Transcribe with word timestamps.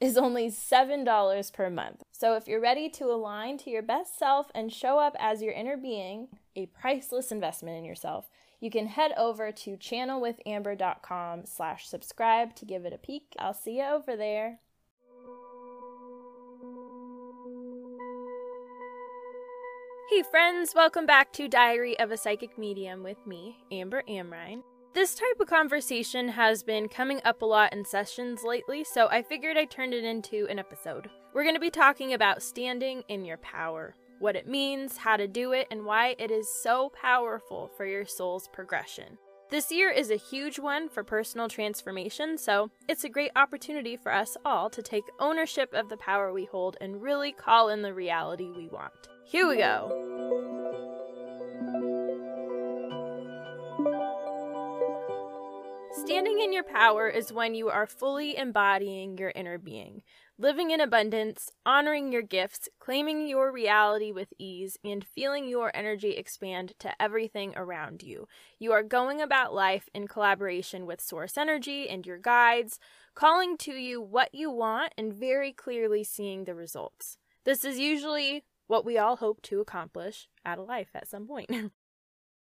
is 0.00 0.16
only 0.16 0.48
$7 0.48 1.52
per 1.52 1.70
month. 1.70 2.02
So 2.12 2.34
if 2.34 2.46
you're 2.46 2.60
ready 2.60 2.88
to 2.90 3.06
align 3.06 3.58
to 3.58 3.70
your 3.70 3.82
best 3.82 4.18
self 4.18 4.50
and 4.54 4.72
show 4.72 4.98
up 4.98 5.16
as 5.18 5.42
your 5.42 5.52
inner 5.52 5.76
being, 5.76 6.28
a 6.54 6.66
priceless 6.66 7.32
investment 7.32 7.76
in 7.76 7.84
yourself, 7.84 8.30
you 8.60 8.70
can 8.70 8.86
head 8.86 9.12
over 9.16 9.52
to 9.52 9.76
channelwithamber.com 9.76 11.46
slash 11.46 11.88
subscribe 11.88 12.54
to 12.56 12.64
give 12.64 12.84
it 12.84 12.92
a 12.92 12.98
peek. 12.98 13.34
I'll 13.38 13.54
see 13.54 13.78
you 13.78 13.84
over 13.84 14.16
there. 14.16 14.58
Hey 20.10 20.22
friends, 20.22 20.72
welcome 20.74 21.06
back 21.06 21.32
to 21.34 21.48
Diary 21.48 21.98
of 21.98 22.10
a 22.10 22.16
Psychic 22.16 22.56
Medium 22.56 23.02
with 23.02 23.26
me, 23.26 23.58
Amber 23.70 24.02
Amrine. 24.08 24.62
This 24.94 25.14
type 25.14 25.38
of 25.38 25.46
conversation 25.46 26.28
has 26.28 26.62
been 26.62 26.88
coming 26.88 27.20
up 27.24 27.42
a 27.42 27.46
lot 27.46 27.72
in 27.72 27.84
sessions 27.84 28.42
lately, 28.42 28.84
so 28.84 29.06
I 29.08 29.22
figured 29.22 29.56
I 29.56 29.66
turned 29.66 29.94
it 29.94 30.02
into 30.02 30.46
an 30.48 30.58
episode. 30.58 31.10
We're 31.34 31.44
going 31.44 31.54
to 31.54 31.60
be 31.60 31.70
talking 31.70 32.14
about 32.14 32.42
standing 32.42 33.02
in 33.08 33.24
your 33.24 33.36
power, 33.36 33.94
what 34.18 34.34
it 34.34 34.48
means, 34.48 34.96
how 34.96 35.16
to 35.16 35.28
do 35.28 35.52
it, 35.52 35.68
and 35.70 35.84
why 35.84 36.16
it 36.18 36.30
is 36.30 36.48
so 36.62 36.90
powerful 37.00 37.70
for 37.76 37.86
your 37.86 38.06
soul's 38.06 38.48
progression. 38.48 39.18
This 39.50 39.70
year 39.70 39.90
is 39.90 40.10
a 40.10 40.16
huge 40.16 40.58
one 40.58 40.88
for 40.88 41.04
personal 41.04 41.48
transformation, 41.48 42.36
so 42.36 42.70
it's 42.88 43.04
a 43.04 43.08
great 43.08 43.30
opportunity 43.36 43.96
for 43.96 44.12
us 44.12 44.36
all 44.44 44.68
to 44.70 44.82
take 44.82 45.04
ownership 45.20 45.72
of 45.74 45.88
the 45.88 45.96
power 45.98 46.32
we 46.32 46.46
hold 46.46 46.76
and 46.80 47.02
really 47.02 47.32
call 47.32 47.68
in 47.68 47.82
the 47.82 47.94
reality 47.94 48.50
we 48.50 48.68
want. 48.68 49.08
Here 49.24 49.46
we 49.46 49.58
go. 49.58 50.47
Standing 56.38 56.54
in 56.54 56.54
your 56.54 56.72
power 56.72 57.08
is 57.08 57.32
when 57.32 57.56
you 57.56 57.68
are 57.68 57.84
fully 57.84 58.36
embodying 58.36 59.18
your 59.18 59.32
inner 59.34 59.58
being, 59.58 60.02
living 60.38 60.70
in 60.70 60.80
abundance, 60.80 61.50
honoring 61.66 62.12
your 62.12 62.22
gifts, 62.22 62.68
claiming 62.78 63.26
your 63.26 63.50
reality 63.50 64.12
with 64.12 64.32
ease, 64.38 64.78
and 64.84 65.04
feeling 65.04 65.48
your 65.48 65.74
energy 65.74 66.10
expand 66.10 66.74
to 66.78 66.92
everything 67.02 67.54
around 67.56 68.04
you. 68.04 68.28
You 68.60 68.70
are 68.70 68.84
going 68.84 69.20
about 69.20 69.52
life 69.52 69.88
in 69.92 70.06
collaboration 70.06 70.86
with 70.86 71.00
source 71.00 71.36
energy 71.36 71.88
and 71.88 72.06
your 72.06 72.18
guides, 72.18 72.78
calling 73.16 73.56
to 73.58 73.72
you 73.72 74.00
what 74.00 74.32
you 74.32 74.48
want 74.48 74.92
and 74.96 75.12
very 75.12 75.52
clearly 75.52 76.04
seeing 76.04 76.44
the 76.44 76.54
results. 76.54 77.18
This 77.44 77.64
is 77.64 77.80
usually 77.80 78.44
what 78.68 78.84
we 78.84 78.96
all 78.96 79.16
hope 79.16 79.42
to 79.42 79.60
accomplish 79.60 80.28
at 80.44 80.58
a 80.58 80.62
life 80.62 80.90
at 80.94 81.08
some 81.08 81.26
point. 81.26 81.50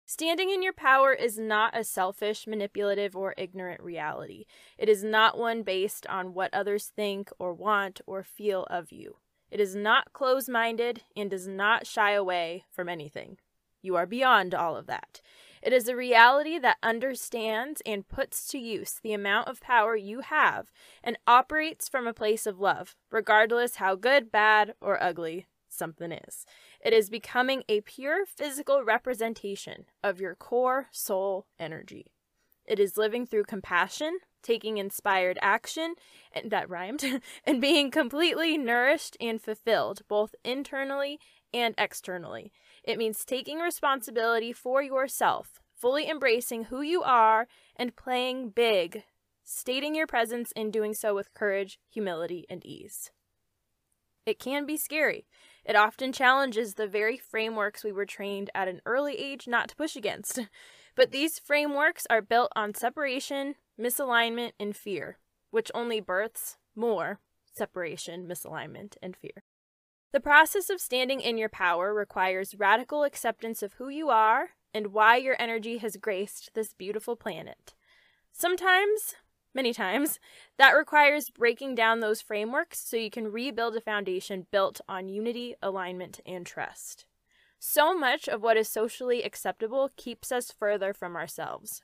Standing 0.06 0.50
in 0.50 0.62
your 0.62 0.74
power 0.74 1.14
is 1.14 1.40
not 1.40 1.78
a 1.78 1.84
selfish, 1.84 2.46
manipulative, 2.46 3.16
or 3.16 3.34
ignorant 3.38 3.82
reality. 3.82 4.46
It 4.78 4.90
is 4.90 5.04
not 5.04 5.38
one 5.38 5.64
based 5.64 6.06
on 6.08 6.34
what 6.34 6.54
others 6.54 6.92
think 6.94 7.30
or 7.40 7.54
want 7.54 8.02
or 8.06 8.22
feel 8.22 8.64
of 8.70 8.92
you. 8.92 9.18
It 9.50 9.60
is 9.60 9.76
not 9.76 10.14
close 10.14 10.50
minded 10.50 11.04
and 11.16 11.30
does 11.30 11.48
not 11.48 11.88
shy 11.88 12.12
away 12.12 12.66
from 12.70 12.90
anything. 12.90 13.38
You 13.82 13.96
are 13.96 14.06
beyond 14.06 14.54
all 14.54 14.76
of 14.76 14.88
that. 14.88 15.22
It 15.62 15.72
is 15.72 15.88
a 15.88 15.96
reality 15.96 16.60
that 16.60 16.78
understands 16.84 17.82
and 17.86 18.08
puts 18.08 18.48
to 18.48 18.58
use 18.58 19.00
the 19.02 19.14
amount 19.14 19.48
of 19.48 19.62
power 19.62 19.96
you 19.96 20.20
have 20.20 20.72
and 21.02 21.18
operates 21.28 21.88
from 21.88 22.08
a 22.08 22.14
place 22.14 22.46
of 22.46 22.60
love, 22.60 22.96
regardless 23.10 23.76
how 23.76 23.96
good, 23.96 24.32
bad, 24.32 24.74
or 24.82 25.02
ugly 25.02 25.48
something 25.70 26.12
is. 26.12 26.46
It 26.84 26.92
is 26.92 27.10
becoming 27.10 27.64
a 27.70 27.80
pure 27.80 28.26
physical 28.26 28.84
representation 28.84 29.86
of 30.04 30.20
your 30.20 30.36
core 30.36 30.90
soul 30.92 31.48
energy. 31.58 32.12
It 32.66 32.78
is 32.78 32.98
living 32.98 33.26
through 33.26 33.46
compassion, 33.46 34.20
taking 34.42 34.78
inspired 34.78 35.40
action, 35.42 35.96
and 36.34 36.52
that 36.52 36.70
rhymed, 36.70 37.22
and 37.46 37.62
being 37.62 37.90
completely 37.90 38.58
nourished 38.58 39.16
and 39.22 39.42
fulfilled, 39.42 40.02
both 40.10 40.36
internally 40.44 41.20
and 41.54 41.74
externally. 41.78 42.52
It 42.84 42.98
means 42.98 43.24
taking 43.24 43.60
responsibility 43.60 44.52
for 44.52 44.84
yourself, 44.84 45.62
fully 45.74 46.10
embracing 46.10 46.66
who 46.66 46.82
you 46.82 47.02
are, 47.02 47.48
and 47.78 47.96
playing 47.96 48.50
big, 48.50 49.04
stating 49.46 49.96
your 49.96 50.08
presence 50.08 50.52
and 50.54 50.74
doing 50.74 50.94
so 50.94 51.16
with 51.16 51.34
courage, 51.34 51.80
humility, 51.90 52.46
and 52.50 52.66
ease. 52.66 53.12
It 54.26 54.40
can 54.40 54.66
be 54.66 54.78
scary. 54.78 55.26
It 55.66 55.76
often 55.76 56.12
challenges 56.12 56.74
the 56.74 56.88
very 56.88 57.18
frameworks 57.18 57.84
we 57.84 57.92
were 57.92 58.06
trained 58.06 58.50
at 58.54 58.68
an 58.68 58.82
early 58.86 59.16
age 59.16 59.48
not 59.48 59.70
to 59.70 59.76
push 59.76 59.96
against. 59.96 60.40
But 60.96 61.10
these 61.10 61.40
frameworks 61.40 62.06
are 62.12 62.22
built 62.22 62.52
on 62.56 62.76
separation, 62.76 63.56
misalignment, 63.80 64.52
and 64.60 64.76
fear, 64.76 65.18
which 65.50 65.72
only 65.74 66.00
births 66.00 66.58
more 66.76 67.20
separation, 67.52 68.28
misalignment, 68.28 68.96
and 69.02 69.16
fear. 69.16 69.44
The 70.12 70.20
process 70.20 70.70
of 70.70 70.80
standing 70.80 71.20
in 71.20 71.40
your 71.40 71.50
power 71.50 71.94
requires 71.94 72.54
radical 72.56 73.04
acceptance 73.04 73.64
of 73.64 73.74
who 73.74 73.90
you 73.90 74.10
are 74.10 74.50
and 74.72 74.94
why 74.94 75.18
your 75.18 75.36
energy 75.40 75.80
has 75.80 75.98
graced 75.98 76.52
this 76.54 76.76
beautiful 76.76 77.16
planet. 77.16 77.74
Sometimes 78.32 79.16
many 79.54 79.74
times, 79.74 80.20
that 80.58 80.72
requires 80.72 81.30
breaking 81.30 81.76
down 81.76 82.00
those 82.00 82.22
frameworks 82.22 82.80
so 82.80 82.98
you 82.98 83.10
can 83.10 83.32
rebuild 83.32 83.76
a 83.76 83.82
foundation 83.82 84.48
built 84.52 84.82
on 84.88 85.10
unity, 85.10 85.56
alignment, 85.62 86.20
and 86.26 86.46
trust. 86.46 87.06
So 87.60 87.98
much 87.98 88.28
of 88.28 88.42
what 88.42 88.58
is 88.58 88.68
socially 88.68 89.24
acceptable 89.24 89.92
keeps 89.96 90.32
us 90.32 90.52
further 90.52 90.94
from 90.94 91.16
ourselves. 91.16 91.82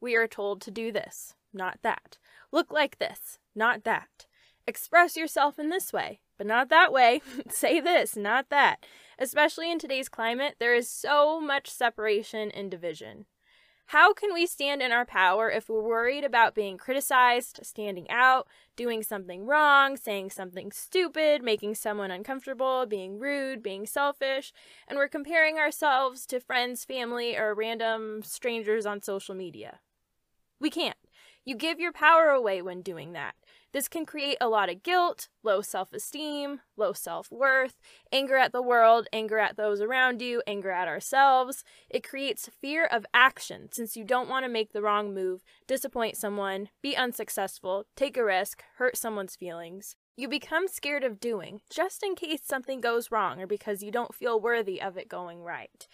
We 0.00 0.14
are 0.14 0.28
told 0.28 0.60
to 0.62 0.70
do 0.70 0.92
this, 0.92 1.34
not 1.52 1.78
that. 1.82 2.18
Look 2.52 2.72
like 2.72 2.98
this, 2.98 3.38
not 3.54 3.84
that. 3.84 4.26
Express 4.66 5.16
yourself 5.16 5.58
in 5.58 5.70
this 5.70 5.92
way, 5.92 6.20
but 6.36 6.46
not 6.46 6.68
that 6.68 6.92
way. 6.92 7.20
Say 7.50 7.80
this, 7.80 8.16
not 8.16 8.48
that. 8.50 8.86
Especially 9.18 9.72
in 9.72 9.78
today's 9.78 10.08
climate, 10.08 10.56
there 10.60 10.74
is 10.74 10.88
so 10.88 11.40
much 11.40 11.68
separation 11.68 12.50
and 12.52 12.70
division. 12.70 13.26
How 13.88 14.12
can 14.12 14.34
we 14.34 14.44
stand 14.44 14.82
in 14.82 14.92
our 14.92 15.06
power 15.06 15.50
if 15.50 15.70
we're 15.70 15.80
worried 15.80 16.22
about 16.22 16.54
being 16.54 16.76
criticized, 16.76 17.60
standing 17.62 18.06
out, 18.10 18.46
doing 18.76 19.02
something 19.02 19.46
wrong, 19.46 19.96
saying 19.96 20.28
something 20.28 20.72
stupid, 20.72 21.42
making 21.42 21.74
someone 21.74 22.10
uncomfortable, 22.10 22.84
being 22.84 23.18
rude, 23.18 23.62
being 23.62 23.86
selfish, 23.86 24.52
and 24.86 24.98
we're 24.98 25.08
comparing 25.08 25.56
ourselves 25.56 26.26
to 26.26 26.38
friends, 26.38 26.84
family, 26.84 27.34
or 27.34 27.54
random 27.54 28.22
strangers 28.22 28.84
on 28.84 29.00
social 29.00 29.34
media? 29.34 29.78
We 30.60 30.68
can't. 30.68 30.98
You 31.48 31.54
give 31.54 31.80
your 31.80 31.92
power 31.92 32.28
away 32.28 32.60
when 32.60 32.82
doing 32.82 33.14
that. 33.14 33.34
This 33.72 33.88
can 33.88 34.04
create 34.04 34.36
a 34.38 34.50
lot 34.50 34.68
of 34.68 34.82
guilt, 34.82 35.28
low 35.42 35.62
self 35.62 35.94
esteem, 35.94 36.60
low 36.76 36.92
self 36.92 37.32
worth, 37.32 37.80
anger 38.12 38.36
at 38.36 38.52
the 38.52 38.60
world, 38.60 39.06
anger 39.14 39.38
at 39.38 39.56
those 39.56 39.80
around 39.80 40.20
you, 40.20 40.42
anger 40.46 40.70
at 40.70 40.88
ourselves. 40.88 41.64
It 41.88 42.06
creates 42.06 42.50
fear 42.60 42.84
of 42.84 43.06
action 43.14 43.70
since 43.72 43.96
you 43.96 44.04
don't 44.04 44.28
want 44.28 44.44
to 44.44 44.50
make 44.50 44.74
the 44.74 44.82
wrong 44.82 45.14
move, 45.14 45.42
disappoint 45.66 46.18
someone, 46.18 46.68
be 46.82 46.94
unsuccessful, 46.94 47.86
take 47.96 48.18
a 48.18 48.24
risk, 48.24 48.62
hurt 48.76 48.98
someone's 48.98 49.34
feelings. 49.34 49.96
You 50.18 50.28
become 50.28 50.68
scared 50.68 51.02
of 51.02 51.18
doing 51.18 51.62
just 51.70 52.02
in 52.02 52.14
case 52.14 52.42
something 52.44 52.82
goes 52.82 53.10
wrong 53.10 53.40
or 53.40 53.46
because 53.46 53.82
you 53.82 53.90
don't 53.90 54.14
feel 54.14 54.38
worthy 54.38 54.82
of 54.82 54.98
it 54.98 55.08
going 55.08 55.42
right. 55.42 55.88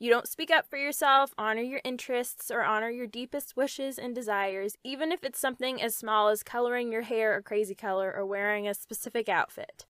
You 0.00 0.10
don't 0.10 0.28
speak 0.28 0.52
up 0.52 0.64
for 0.70 0.76
yourself, 0.76 1.34
honor 1.36 1.60
your 1.60 1.80
interests, 1.82 2.52
or 2.52 2.62
honor 2.62 2.88
your 2.88 3.08
deepest 3.08 3.56
wishes 3.56 3.98
and 3.98 4.14
desires, 4.14 4.76
even 4.84 5.10
if 5.10 5.24
it's 5.24 5.40
something 5.40 5.82
as 5.82 5.96
small 5.96 6.28
as 6.28 6.44
coloring 6.44 6.92
your 6.92 7.02
hair 7.02 7.36
a 7.36 7.42
crazy 7.42 7.74
color 7.74 8.14
or 8.16 8.24
wearing 8.24 8.68
a 8.68 8.74
specific 8.74 9.28
outfit. 9.28 9.86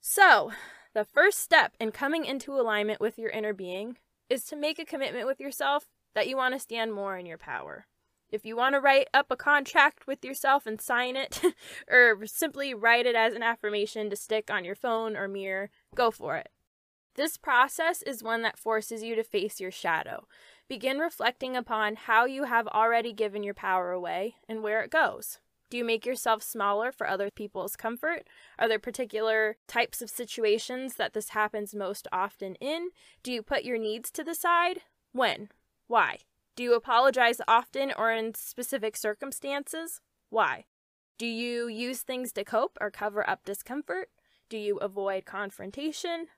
So, 0.00 0.52
the 0.94 1.04
first 1.04 1.38
step 1.38 1.74
in 1.78 1.92
coming 1.92 2.24
into 2.24 2.54
alignment 2.54 2.98
with 2.98 3.18
your 3.18 3.28
inner 3.28 3.52
being 3.52 3.98
is 4.30 4.44
to 4.44 4.56
make 4.56 4.78
a 4.78 4.86
commitment 4.86 5.26
with 5.26 5.38
yourself 5.38 5.86
that 6.14 6.26
you 6.26 6.38
want 6.38 6.54
to 6.54 6.60
stand 6.60 6.94
more 6.94 7.18
in 7.18 7.26
your 7.26 7.38
power. 7.38 7.86
If 8.32 8.46
you 8.46 8.56
want 8.56 8.74
to 8.74 8.80
write 8.80 9.08
up 9.12 9.26
a 9.30 9.36
contract 9.36 10.06
with 10.06 10.24
yourself 10.24 10.66
and 10.66 10.80
sign 10.80 11.16
it, 11.16 11.42
or 11.90 12.24
simply 12.24 12.72
write 12.72 13.04
it 13.04 13.14
as 13.14 13.34
an 13.34 13.42
affirmation 13.42 14.08
to 14.08 14.16
stick 14.16 14.50
on 14.50 14.64
your 14.64 14.74
phone 14.74 15.14
or 15.14 15.28
mirror, 15.28 15.68
go 15.94 16.10
for 16.10 16.36
it. 16.36 16.48
This 17.20 17.36
process 17.36 18.00
is 18.00 18.22
one 18.22 18.40
that 18.44 18.58
forces 18.58 19.02
you 19.02 19.14
to 19.14 19.22
face 19.22 19.60
your 19.60 19.70
shadow. 19.70 20.26
Begin 20.68 20.98
reflecting 20.98 21.54
upon 21.54 21.96
how 21.96 22.24
you 22.24 22.44
have 22.44 22.66
already 22.68 23.12
given 23.12 23.42
your 23.42 23.52
power 23.52 23.92
away 23.92 24.36
and 24.48 24.62
where 24.62 24.80
it 24.80 24.90
goes. 24.90 25.38
Do 25.68 25.76
you 25.76 25.84
make 25.84 26.06
yourself 26.06 26.42
smaller 26.42 26.90
for 26.90 27.06
other 27.06 27.28
people's 27.30 27.76
comfort? 27.76 28.26
Are 28.58 28.66
there 28.66 28.78
particular 28.78 29.58
types 29.68 30.00
of 30.00 30.08
situations 30.08 30.94
that 30.94 31.12
this 31.12 31.28
happens 31.28 31.74
most 31.74 32.08
often 32.10 32.54
in? 32.54 32.88
Do 33.22 33.32
you 33.32 33.42
put 33.42 33.64
your 33.64 33.76
needs 33.76 34.10
to 34.12 34.24
the 34.24 34.34
side? 34.34 34.78
When? 35.12 35.50
Why? 35.88 36.20
Do 36.56 36.62
you 36.62 36.72
apologize 36.72 37.42
often 37.46 37.92
or 37.98 38.10
in 38.10 38.34
specific 38.34 38.96
circumstances? 38.96 40.00
Why? 40.30 40.64
Do 41.18 41.26
you 41.26 41.68
use 41.68 42.00
things 42.00 42.32
to 42.32 42.44
cope 42.44 42.78
or 42.80 42.90
cover 42.90 43.28
up 43.28 43.44
discomfort? 43.44 44.08
Do 44.48 44.56
you 44.56 44.78
avoid 44.78 45.26
confrontation? 45.26 46.28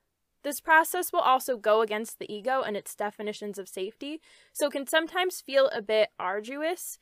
This 0.43 0.61
process 0.61 1.13
will 1.13 1.21
also 1.21 1.57
go 1.57 1.83
against 1.83 2.19
the 2.19 2.33
ego 2.33 2.63
and 2.63 2.77
its 2.77 2.95
definitions 2.95 3.59
of 3.59 3.69
safety, 3.69 4.21
so 4.53 4.71
can 4.71 4.87
sometimes 4.87 5.41
feel 5.41 5.69
a 5.69 5.81
bit 5.81 6.11
arduous. 6.19 6.99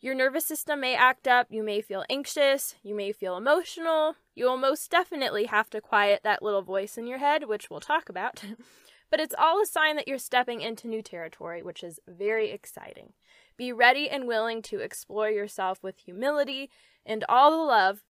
Your 0.00 0.16
nervous 0.16 0.44
system 0.44 0.80
may 0.80 0.96
act 0.96 1.28
up, 1.28 1.46
you 1.48 1.62
may 1.62 1.80
feel 1.80 2.04
anxious, 2.10 2.74
you 2.82 2.92
may 2.92 3.12
feel 3.12 3.36
emotional. 3.36 4.16
You 4.34 4.46
will 4.46 4.56
most 4.56 4.90
definitely 4.90 5.44
have 5.44 5.70
to 5.70 5.80
quiet 5.80 6.22
that 6.24 6.42
little 6.42 6.62
voice 6.62 6.98
in 6.98 7.06
your 7.06 7.18
head, 7.18 7.44
which 7.44 7.70
we'll 7.70 7.78
talk 7.78 8.08
about. 8.08 8.42
but 9.10 9.20
it's 9.20 9.34
all 9.38 9.62
a 9.62 9.66
sign 9.66 9.94
that 9.94 10.08
you're 10.08 10.18
stepping 10.18 10.60
into 10.60 10.88
new 10.88 11.02
territory, 11.02 11.62
which 11.62 11.84
is 11.84 12.00
very 12.08 12.50
exciting. 12.50 13.12
Be 13.56 13.72
ready 13.72 14.10
and 14.10 14.26
willing 14.26 14.60
to 14.62 14.80
explore 14.80 15.30
yourself 15.30 15.84
with 15.84 15.98
humility 15.98 16.68
and 17.06 17.24
all 17.28 17.52
the 17.52 17.58
love. 17.58 18.02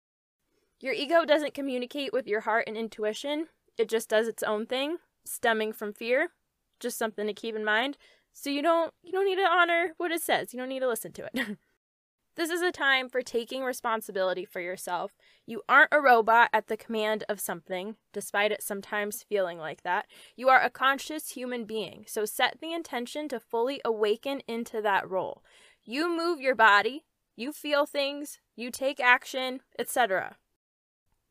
Your 0.80 0.94
ego 0.94 1.26
doesn't 1.26 1.52
communicate 1.52 2.12
with 2.12 2.26
your 2.26 2.40
heart 2.40 2.64
and 2.66 2.76
intuition, 2.76 3.48
it 3.78 3.88
just 3.88 4.08
does 4.08 4.28
its 4.28 4.42
own 4.42 4.66
thing, 4.66 4.98
stemming 5.24 5.72
from 5.72 5.92
fear. 5.92 6.28
Just 6.80 6.98
something 6.98 7.26
to 7.26 7.32
keep 7.32 7.54
in 7.54 7.64
mind. 7.64 7.96
So 8.32 8.50
you 8.50 8.62
don't 8.62 8.92
you 9.02 9.12
don't 9.12 9.26
need 9.26 9.36
to 9.36 9.42
honor 9.42 9.92
what 9.98 10.10
it 10.10 10.22
says. 10.22 10.52
You 10.52 10.58
don't 10.58 10.68
need 10.68 10.80
to 10.80 10.88
listen 10.88 11.12
to 11.12 11.28
it. 11.32 11.58
this 12.36 12.50
is 12.50 12.62
a 12.62 12.72
time 12.72 13.08
for 13.08 13.22
taking 13.22 13.62
responsibility 13.62 14.44
for 14.44 14.60
yourself. 14.60 15.12
You 15.46 15.62
aren't 15.68 15.92
a 15.92 16.00
robot 16.00 16.48
at 16.52 16.66
the 16.66 16.76
command 16.76 17.24
of 17.28 17.40
something, 17.40 17.96
despite 18.12 18.52
it 18.52 18.62
sometimes 18.62 19.22
feeling 19.22 19.58
like 19.58 19.82
that. 19.82 20.06
You 20.34 20.48
are 20.48 20.60
a 20.60 20.70
conscious 20.70 21.30
human 21.30 21.64
being. 21.64 22.04
So 22.08 22.24
set 22.24 22.58
the 22.60 22.72
intention 22.72 23.28
to 23.28 23.40
fully 23.40 23.80
awaken 23.84 24.42
into 24.48 24.80
that 24.82 25.08
role. 25.08 25.42
You 25.84 26.08
move 26.08 26.40
your 26.40 26.54
body, 26.54 27.04
you 27.36 27.52
feel 27.52 27.86
things, 27.86 28.38
you 28.56 28.70
take 28.70 29.00
action, 29.00 29.60
etc. 29.78 30.36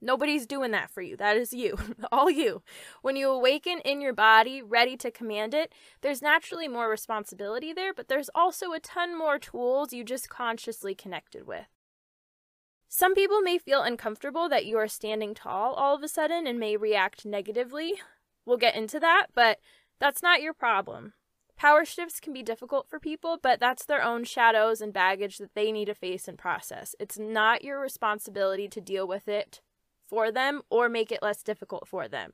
Nobody's 0.02 0.48
doing 0.48 0.72
that 0.72 0.90
for 0.90 1.02
you. 1.02 1.16
That 1.16 1.38
is 1.38 1.54
you. 1.54 1.78
All 2.12 2.30
you. 2.30 2.64
When 3.04 3.16
you 3.16 3.30
awaken 3.30 3.80
in 3.86 4.02
your 4.02 4.14
body, 4.14 4.62
ready 4.62 4.98
to 4.98 5.12
command 5.12 5.54
it, 5.54 5.72
there's 6.02 6.24
naturally 6.24 6.68
more 6.68 6.90
responsibility 6.90 7.72
there, 7.72 7.94
but 7.94 8.08
there's 8.08 8.30
also 8.34 8.72
a 8.74 8.80
ton 8.80 9.16
more 9.18 9.38
tools 9.38 9.94
you 9.94 10.04
just 10.04 10.28
consciously 10.28 10.96
connected 10.96 11.46
with. 11.46 11.68
Some 12.90 13.14
people 13.14 13.42
may 13.42 13.60
feel 13.60 13.84
uncomfortable 13.84 14.50
that 14.50 14.66
you 14.66 14.78
are 14.78 14.88
standing 14.88 15.34
tall 15.34 15.74
all 15.76 15.96
of 15.96 16.04
a 16.04 16.08
sudden 16.08 16.48
and 16.48 16.60
may 16.60 16.76
react 16.76 17.24
negatively. 17.24 18.02
We'll 18.46 18.58
get 18.58 18.76
into 18.76 19.00
that, 19.00 19.28
but 19.36 19.60
that's 20.00 20.24
not 20.24 20.42
your 20.42 20.54
problem. 20.54 21.14
Power 21.56 21.86
shifts 21.86 22.20
can 22.20 22.34
be 22.34 22.42
difficult 22.42 22.90
for 22.90 23.00
people, 23.00 23.38
but 23.42 23.60
that's 23.60 23.86
their 23.86 24.02
own 24.02 24.24
shadows 24.24 24.82
and 24.82 24.92
baggage 24.92 25.38
that 25.38 25.54
they 25.54 25.72
need 25.72 25.86
to 25.86 25.94
face 25.94 26.28
and 26.28 26.40
process. 26.40 26.96
It's 27.00 27.20
not 27.20 27.64
your 27.64 27.80
responsibility 27.80 28.68
to 28.68 28.82
deal 28.82 29.08
with 29.08 29.28
it 29.28 29.62
for 30.12 30.32
them 30.32 30.62
or 30.70 30.90
make 30.90 31.12
it 31.12 31.24
less 31.24 31.42
difficult 31.42 31.88
for 31.88 32.08
them. 32.08 32.34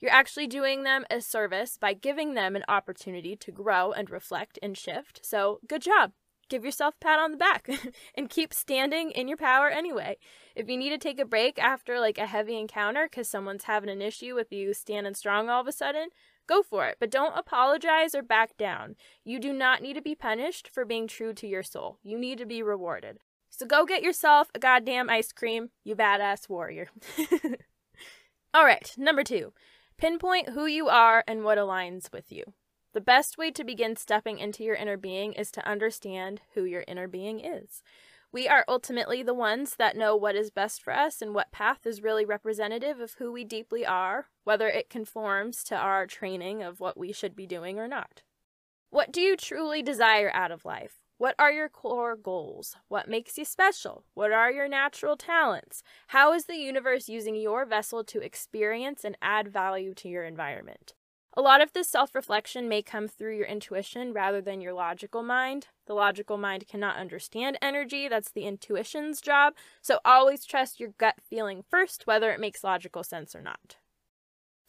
You're 0.00 0.10
actually 0.10 0.46
doing 0.46 0.82
them 0.82 1.04
a 1.10 1.20
service 1.20 1.76
by 1.78 1.92
giving 1.92 2.32
them 2.32 2.56
an 2.56 2.64
opportunity 2.66 3.36
to 3.36 3.52
grow 3.52 3.92
and 3.92 4.10
reflect 4.10 4.58
and 4.62 4.76
shift. 4.76 5.20
So, 5.22 5.60
good 5.68 5.82
job. 5.82 6.12
Give 6.48 6.64
yourself 6.64 6.94
a 6.96 7.04
pat 7.04 7.20
on 7.20 7.30
the 7.30 7.36
back 7.36 7.68
and 8.16 8.28
keep 8.30 8.52
standing 8.52 9.12
in 9.12 9.28
your 9.28 9.36
power 9.36 9.68
anyway. 9.68 10.16
If 10.56 10.68
you 10.68 10.78
need 10.78 10.90
to 10.90 10.98
take 10.98 11.20
a 11.20 11.26
break 11.26 11.58
after 11.58 12.00
like 12.00 12.18
a 12.18 12.26
heavy 12.26 12.58
encounter 12.58 13.06
because 13.08 13.28
someone's 13.28 13.64
having 13.64 13.90
an 13.90 14.02
issue 14.02 14.34
with 14.34 14.50
you 14.50 14.72
standing 14.74 15.14
strong 15.14 15.48
all 15.48 15.60
of 15.60 15.68
a 15.68 15.72
sudden, 15.72 16.08
go 16.48 16.62
for 16.62 16.86
it. 16.86 16.96
But 16.98 17.10
don't 17.10 17.38
apologize 17.38 18.14
or 18.14 18.22
back 18.22 18.56
down. 18.56 18.96
You 19.22 19.38
do 19.38 19.52
not 19.52 19.82
need 19.82 19.94
to 19.94 20.02
be 20.02 20.14
punished 20.14 20.68
for 20.72 20.84
being 20.86 21.06
true 21.06 21.34
to 21.34 21.46
your 21.46 21.62
soul. 21.62 21.98
You 22.02 22.18
need 22.18 22.38
to 22.38 22.46
be 22.46 22.62
rewarded. 22.62 23.18
So 23.50 23.66
go 23.66 23.84
get 23.84 24.02
yourself 24.02 24.50
a 24.54 24.58
goddamn 24.58 25.10
ice 25.10 25.32
cream, 25.32 25.70
you 25.84 25.94
badass 25.94 26.48
warrior. 26.48 26.88
All 28.54 28.64
right, 28.64 28.92
number 28.96 29.22
two, 29.22 29.52
pinpoint 29.98 30.50
who 30.50 30.66
you 30.66 30.88
are 30.88 31.22
and 31.28 31.44
what 31.44 31.58
aligns 31.58 32.12
with 32.12 32.32
you. 32.32 32.44
The 32.92 33.00
best 33.00 33.38
way 33.38 33.50
to 33.52 33.62
begin 33.62 33.96
stepping 33.96 34.38
into 34.38 34.64
your 34.64 34.74
inner 34.74 34.96
being 34.96 35.34
is 35.34 35.52
to 35.52 35.68
understand 35.68 36.40
who 36.54 36.64
your 36.64 36.84
inner 36.88 37.06
being 37.06 37.38
is. 37.40 37.82
We 38.32 38.48
are 38.48 38.64
ultimately 38.68 39.22
the 39.22 39.34
ones 39.34 39.74
that 39.76 39.96
know 39.96 40.14
what 40.14 40.36
is 40.36 40.50
best 40.50 40.82
for 40.82 40.92
us 40.92 41.20
and 41.20 41.34
what 41.34 41.52
path 41.52 41.84
is 41.84 42.02
really 42.02 42.24
representative 42.24 43.00
of 43.00 43.14
who 43.14 43.32
we 43.32 43.44
deeply 43.44 43.84
are, 43.84 44.26
whether 44.44 44.68
it 44.68 44.88
conforms 44.88 45.64
to 45.64 45.76
our 45.76 46.06
training 46.06 46.62
of 46.62 46.80
what 46.80 46.96
we 46.96 47.12
should 47.12 47.34
be 47.34 47.46
doing 47.46 47.78
or 47.78 47.88
not. 47.88 48.22
What 48.90 49.12
do 49.12 49.20
you 49.20 49.36
truly 49.36 49.82
desire 49.82 50.30
out 50.32 50.52
of 50.52 50.64
life? 50.64 50.94
What 51.20 51.34
are 51.38 51.52
your 51.52 51.68
core 51.68 52.16
goals? 52.16 52.76
What 52.88 53.06
makes 53.06 53.36
you 53.36 53.44
special? 53.44 54.04
What 54.14 54.32
are 54.32 54.50
your 54.50 54.66
natural 54.66 55.18
talents? 55.18 55.82
How 56.06 56.32
is 56.32 56.46
the 56.46 56.56
universe 56.56 57.10
using 57.10 57.34
your 57.34 57.66
vessel 57.66 58.02
to 58.04 58.22
experience 58.22 59.04
and 59.04 59.18
add 59.20 59.48
value 59.52 59.92
to 59.96 60.08
your 60.08 60.24
environment? 60.24 60.94
A 61.34 61.42
lot 61.42 61.60
of 61.60 61.74
this 61.74 61.90
self 61.90 62.14
reflection 62.14 62.70
may 62.70 62.80
come 62.80 63.06
through 63.06 63.36
your 63.36 63.44
intuition 63.44 64.14
rather 64.14 64.40
than 64.40 64.62
your 64.62 64.72
logical 64.72 65.22
mind. 65.22 65.66
The 65.86 65.92
logical 65.92 66.38
mind 66.38 66.66
cannot 66.66 66.96
understand 66.96 67.58
energy, 67.60 68.08
that's 68.08 68.32
the 68.32 68.46
intuition's 68.46 69.20
job. 69.20 69.52
So 69.82 69.98
always 70.06 70.46
trust 70.46 70.80
your 70.80 70.94
gut 70.96 71.16
feeling 71.20 71.64
first, 71.68 72.06
whether 72.06 72.32
it 72.32 72.40
makes 72.40 72.64
logical 72.64 73.02
sense 73.04 73.36
or 73.36 73.42
not. 73.42 73.76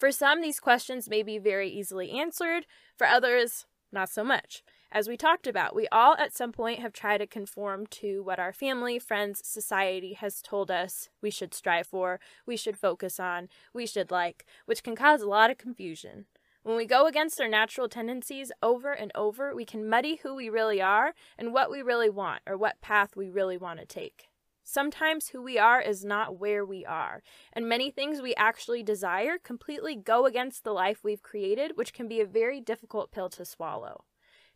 For 0.01 0.12
some, 0.12 0.41
these 0.41 0.60
questions 0.60 1.10
may 1.10 1.24
be 1.24 1.38
very 1.38 1.70
easily 1.70 2.12
answered, 2.12 2.65
for 2.98 3.08
others, 3.08 3.67
not 3.93 4.10
so 4.10 4.25
much. 4.25 4.63
As 4.93 5.07
we 5.07 5.15
talked 5.15 5.48
about, 5.48 5.74
we 5.74 5.88
all 5.89 6.17
at 6.17 6.36
some 6.36 6.51
point 6.51 6.79
have 6.79 6.91
tried 6.91 7.19
to 7.19 7.27
conform 7.27 7.88
to 7.88 8.21
what 8.24 8.39
our 8.39 8.51
family, 8.51 9.00
friends, 9.00 9.41
society 9.41 10.12
has 10.15 10.41
told 10.41 10.69
us 10.69 11.07
we 11.21 11.31
should 11.31 11.53
strive 11.53 11.88
for, 11.88 12.19
we 12.45 12.57
should 12.57 12.75
focus 12.75 13.17
on, 13.17 13.48
we 13.74 13.86
should 13.86 14.12
like, 14.12 14.45
which 14.65 14.83
can 14.83 14.98
cause 14.98 15.21
a 15.21 15.29
lot 15.29 15.50
of 15.50 15.57
confusion. 15.57 16.25
When 16.63 16.75
we 16.75 16.86
go 16.86 17.07
against 17.07 17.39
our 17.39 17.48
natural 17.48 17.88
tendencies 17.88 18.51
over 18.62 18.91
and 18.91 19.13
over, 19.15 19.55
we 19.55 19.63
can 19.63 19.88
muddy 19.88 20.17
who 20.17 20.36
we 20.36 20.50
really 20.50 20.81
are 20.81 21.13
and 21.38 21.53
what 21.53 21.71
we 21.71 21.81
really 21.81 22.10
want 22.10 22.41
or 22.45 22.57
what 22.57 22.81
path 22.81 23.15
we 23.15 23.29
really 23.29 23.57
want 23.57 23.79
to 23.79 23.86
take. 23.86 24.27
Sometimes 24.65 25.29
who 25.29 25.41
we 25.41 25.57
are 25.57 25.81
is 25.81 26.03
not 26.03 26.38
where 26.38 26.65
we 26.65 26.86
are, 26.86 27.24
and 27.53 27.67
many 27.67 27.91
things 27.91 28.21
we 28.21 28.36
actually 28.36 28.83
desire 28.83 29.38
completely 29.41 29.95
go 29.95 30.25
against 30.25 30.65
the 30.65 30.74
life 30.74 31.01
we've 31.01 31.24
created, 31.24 31.77
which 31.77 31.93
can 31.93 32.10
be 32.10 32.19
a 32.19 32.25
very 32.25 32.60
difficult 32.60 33.10
pill 33.12 33.29
to 33.29 33.45
swallow. 33.45 34.03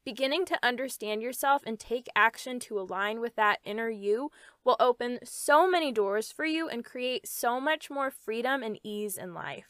Beginning 0.06 0.46
to 0.46 0.60
understand 0.62 1.24
yourself 1.24 1.64
and 1.66 1.80
take 1.80 2.08
action 2.16 2.60
to 2.60 2.80
align 2.80 3.20
with 3.20 3.36
that 3.38 3.60
inner 3.66 3.90
you 3.90 4.30
will 4.64 4.76
open 4.80 5.18
so 5.24 5.68
many 5.68 5.92
doors 5.92 6.32
for 6.32 6.46
you 6.46 6.70
and 6.70 6.86
create 6.86 7.28
so 7.28 7.60
much 7.60 7.90
more 7.90 8.12
freedom 8.12 8.62
and 8.62 8.80
ease 8.84 9.18
in 9.18 9.34
life. 9.34 9.66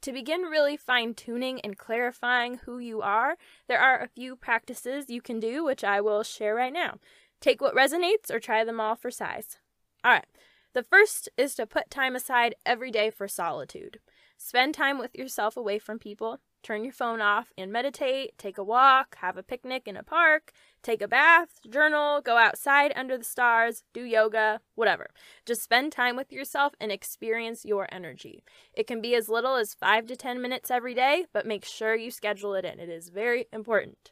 To 0.00 0.12
begin 0.12 0.42
really 0.42 0.78
fine 0.78 1.12
tuning 1.12 1.60
and 1.60 1.76
clarifying 1.76 2.60
who 2.64 2.78
you 2.78 3.02
are, 3.02 3.36
there 3.68 3.78
are 3.78 4.00
a 4.00 4.08
few 4.08 4.34
practices 4.34 5.10
you 5.10 5.20
can 5.20 5.40
do, 5.40 5.62
which 5.62 5.84
I 5.84 6.00
will 6.00 6.22
share 6.22 6.54
right 6.54 6.72
now. 6.72 6.96
Take 7.42 7.60
what 7.60 7.76
resonates 7.76 8.30
or 8.30 8.40
try 8.40 8.64
them 8.64 8.80
all 8.80 8.96
for 8.96 9.10
size. 9.10 9.58
All 10.02 10.12
right. 10.12 10.26
The 10.72 10.82
first 10.82 11.28
is 11.36 11.54
to 11.56 11.66
put 11.66 11.90
time 11.90 12.16
aside 12.16 12.54
every 12.64 12.90
day 12.90 13.10
for 13.10 13.28
solitude. 13.28 14.00
Spend 14.38 14.74
time 14.74 14.98
with 14.98 15.14
yourself 15.14 15.54
away 15.54 15.78
from 15.78 15.98
people. 15.98 16.38
Turn 16.66 16.82
your 16.82 16.92
phone 16.92 17.20
off 17.20 17.52
and 17.56 17.70
meditate, 17.70 18.36
take 18.38 18.58
a 18.58 18.64
walk, 18.64 19.18
have 19.20 19.36
a 19.36 19.44
picnic 19.44 19.86
in 19.86 19.96
a 19.96 20.02
park, 20.02 20.50
take 20.82 21.00
a 21.00 21.06
bath, 21.06 21.60
journal, 21.70 22.20
go 22.20 22.38
outside 22.38 22.92
under 22.96 23.16
the 23.16 23.22
stars, 23.22 23.84
do 23.94 24.02
yoga, 24.02 24.60
whatever. 24.74 25.10
Just 25.44 25.62
spend 25.62 25.92
time 25.92 26.16
with 26.16 26.32
yourself 26.32 26.72
and 26.80 26.90
experience 26.90 27.64
your 27.64 27.86
energy. 27.92 28.42
It 28.72 28.88
can 28.88 29.00
be 29.00 29.14
as 29.14 29.28
little 29.28 29.54
as 29.54 29.74
5 29.74 30.06
to 30.06 30.16
10 30.16 30.42
minutes 30.42 30.68
every 30.68 30.92
day, 30.92 31.26
but 31.32 31.46
make 31.46 31.64
sure 31.64 31.94
you 31.94 32.10
schedule 32.10 32.54
it 32.54 32.64
in. 32.64 32.80
It 32.80 32.88
is 32.88 33.10
very 33.10 33.46
important. 33.52 34.10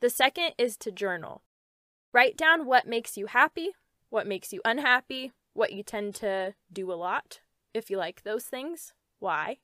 The 0.00 0.08
second 0.08 0.52
is 0.58 0.76
to 0.76 0.92
journal. 0.92 1.42
Write 2.12 2.36
down 2.36 2.64
what 2.64 2.86
makes 2.86 3.16
you 3.16 3.26
happy, 3.26 3.70
what 4.08 4.28
makes 4.28 4.52
you 4.52 4.60
unhappy, 4.64 5.32
what 5.52 5.72
you 5.72 5.82
tend 5.82 6.14
to 6.14 6.54
do 6.72 6.92
a 6.92 6.94
lot, 6.94 7.40
if 7.74 7.90
you 7.90 7.96
like 7.96 8.22
those 8.22 8.44
things, 8.44 8.92
why. 9.18 9.56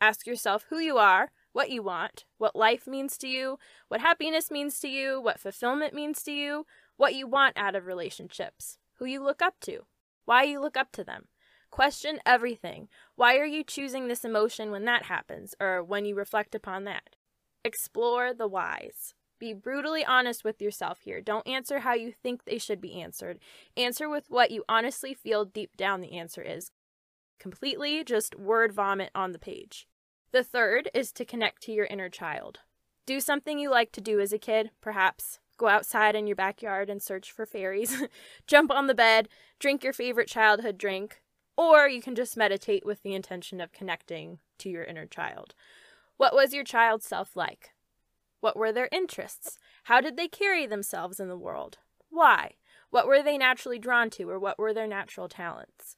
Ask 0.00 0.26
yourself 0.26 0.64
who 0.70 0.78
you 0.78 0.96
are, 0.96 1.32
what 1.56 1.70
you 1.70 1.82
want, 1.82 2.26
what 2.36 2.54
life 2.54 2.86
means 2.86 3.16
to 3.16 3.26
you, 3.26 3.58
what 3.88 4.02
happiness 4.02 4.50
means 4.50 4.78
to 4.78 4.88
you, 4.88 5.18
what 5.18 5.40
fulfillment 5.40 5.94
means 5.94 6.22
to 6.22 6.30
you, 6.30 6.66
what 6.98 7.14
you 7.14 7.26
want 7.26 7.56
out 7.56 7.74
of 7.74 7.86
relationships, 7.86 8.76
who 8.98 9.06
you 9.06 9.24
look 9.24 9.40
up 9.40 9.54
to, 9.58 9.86
why 10.26 10.42
you 10.42 10.60
look 10.60 10.76
up 10.76 10.92
to 10.92 11.02
them. 11.02 11.28
Question 11.70 12.18
everything. 12.26 12.88
Why 13.14 13.38
are 13.38 13.46
you 13.46 13.64
choosing 13.64 14.06
this 14.06 14.22
emotion 14.22 14.70
when 14.70 14.84
that 14.84 15.04
happens, 15.04 15.54
or 15.58 15.82
when 15.82 16.04
you 16.04 16.14
reflect 16.14 16.54
upon 16.54 16.84
that? 16.84 17.16
Explore 17.64 18.34
the 18.34 18.46
whys. 18.46 19.14
Be 19.38 19.54
brutally 19.54 20.04
honest 20.04 20.44
with 20.44 20.60
yourself 20.60 21.00
here. 21.04 21.22
Don't 21.22 21.48
answer 21.48 21.78
how 21.78 21.94
you 21.94 22.12
think 22.12 22.44
they 22.44 22.58
should 22.58 22.82
be 22.82 23.00
answered. 23.00 23.38
Answer 23.78 24.10
with 24.10 24.26
what 24.28 24.50
you 24.50 24.62
honestly 24.68 25.14
feel 25.14 25.46
deep 25.46 25.74
down 25.74 26.02
the 26.02 26.18
answer 26.18 26.42
is. 26.42 26.70
Completely 27.40 28.04
just 28.04 28.38
word 28.38 28.74
vomit 28.74 29.10
on 29.14 29.32
the 29.32 29.38
page. 29.38 29.86
The 30.32 30.44
third 30.44 30.90
is 30.92 31.12
to 31.12 31.24
connect 31.24 31.62
to 31.62 31.72
your 31.72 31.86
inner 31.86 32.08
child. 32.08 32.60
Do 33.06 33.20
something 33.20 33.58
you 33.58 33.70
like 33.70 33.92
to 33.92 34.00
do 34.00 34.20
as 34.20 34.32
a 34.32 34.38
kid, 34.38 34.70
perhaps. 34.80 35.38
Go 35.56 35.68
outside 35.68 36.14
in 36.14 36.26
your 36.26 36.36
backyard 36.36 36.90
and 36.90 37.00
search 37.00 37.32
for 37.32 37.46
fairies. 37.46 38.02
Jump 38.46 38.70
on 38.70 38.88
the 38.88 38.94
bed, 38.94 39.28
drink 39.58 39.82
your 39.82 39.92
favorite 39.92 40.28
childhood 40.28 40.76
drink. 40.76 41.22
Or 41.56 41.88
you 41.88 42.02
can 42.02 42.14
just 42.14 42.36
meditate 42.36 42.84
with 42.84 43.02
the 43.02 43.14
intention 43.14 43.60
of 43.60 43.72
connecting 43.72 44.40
to 44.58 44.68
your 44.68 44.84
inner 44.84 45.06
child. 45.06 45.54
What 46.16 46.34
was 46.34 46.52
your 46.52 46.64
child 46.64 47.02
self 47.02 47.34
like? 47.34 47.70
What 48.40 48.56
were 48.56 48.72
their 48.72 48.88
interests? 48.92 49.58
How 49.84 50.00
did 50.00 50.16
they 50.16 50.28
carry 50.28 50.66
themselves 50.66 51.18
in 51.18 51.28
the 51.28 51.38
world? 51.38 51.78
Why? 52.10 52.52
What 52.90 53.06
were 53.06 53.22
they 53.22 53.38
naturally 53.38 53.78
drawn 53.78 54.10
to, 54.10 54.28
or 54.28 54.38
what 54.38 54.58
were 54.58 54.74
their 54.74 54.86
natural 54.86 55.28
talents? 55.28 55.96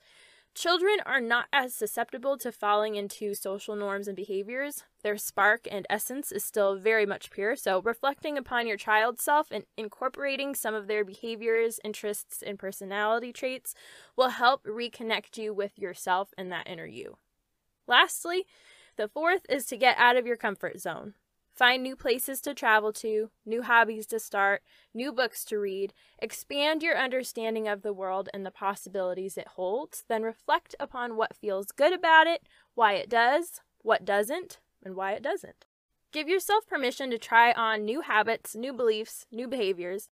Children 0.55 0.99
are 1.07 1.21
not 1.21 1.47
as 1.53 1.73
susceptible 1.73 2.37
to 2.39 2.51
falling 2.51 2.97
into 2.97 3.35
social 3.35 3.77
norms 3.77 4.09
and 4.09 4.17
behaviors. 4.17 4.83
Their 5.03 5.17
spark 5.17 5.69
and 5.71 5.87
essence 5.89 6.33
is 6.33 6.45
still 6.45 6.77
very 6.77 7.07
much 7.07 7.31
pure, 7.31 7.55
so 7.55 7.81
reflecting 7.83 8.37
upon 8.37 8.67
your 8.67 8.77
child 8.77 9.21
self 9.21 9.53
and 9.53 9.65
incorporating 9.77 10.57
some 10.57 10.75
of 10.75 10.89
their 10.89 11.05
behaviors, 11.05 11.79
interests, 11.85 12.43
and 12.43 12.59
personality 12.59 13.33
traits 13.33 13.75
will 14.17 14.31
help 14.31 14.65
reconnect 14.65 15.37
you 15.37 15.55
with 15.55 15.79
yourself 15.79 16.35
and 16.37 16.51
that 16.51 16.67
inner 16.67 16.87
you. 16.87 17.19
Lastly, 17.87 18.45
the 18.97 19.07
fourth 19.07 19.47
is 19.49 19.65
to 19.67 19.77
get 19.77 19.97
out 19.97 20.17
of 20.17 20.27
your 20.27 20.37
comfort 20.37 20.81
zone. 20.81 21.15
Find 21.59 21.83
new 21.83 21.97
places 21.97 22.41
to 22.43 22.55
travel 22.55 22.93
to, 22.93 23.31
new 23.45 23.63
hobbies 23.63 24.07
to 24.07 24.21
start, 24.21 24.63
new 24.95 25.13
books 25.13 25.45
to 25.47 25.59
read, 25.59 25.93
expand 26.21 26.85
your 26.85 26.97
understanding 26.97 27.67
of 27.67 27.83
the 27.83 27.93
world 27.93 28.29
and 28.33 28.47
the 28.47 28.53
possibilities 28.53 29.37
it 29.37 29.49
holds, 29.49 30.05
then 30.07 30.23
reflect 30.23 30.77
upon 30.79 31.17
what 31.17 31.35
feels 31.35 31.73
good 31.73 31.93
about 31.93 32.29
it, 32.29 32.43
why 32.77 32.93
it 32.93 33.09
does, 33.11 33.61
what 33.83 34.05
doesn't, 34.05 34.61
and 34.85 34.95
why 34.95 35.15
it 35.15 35.23
doesn't. 35.25 35.67
Give 36.13 36.29
yourself 36.29 36.65
permission 36.65 37.11
to 37.11 37.19
try 37.19 37.51
on 37.51 37.85
new 37.85 38.03
habits, 38.03 38.55
new 38.55 38.73
beliefs, 38.73 39.27
new 39.33 39.49
behaviors. 39.49 40.11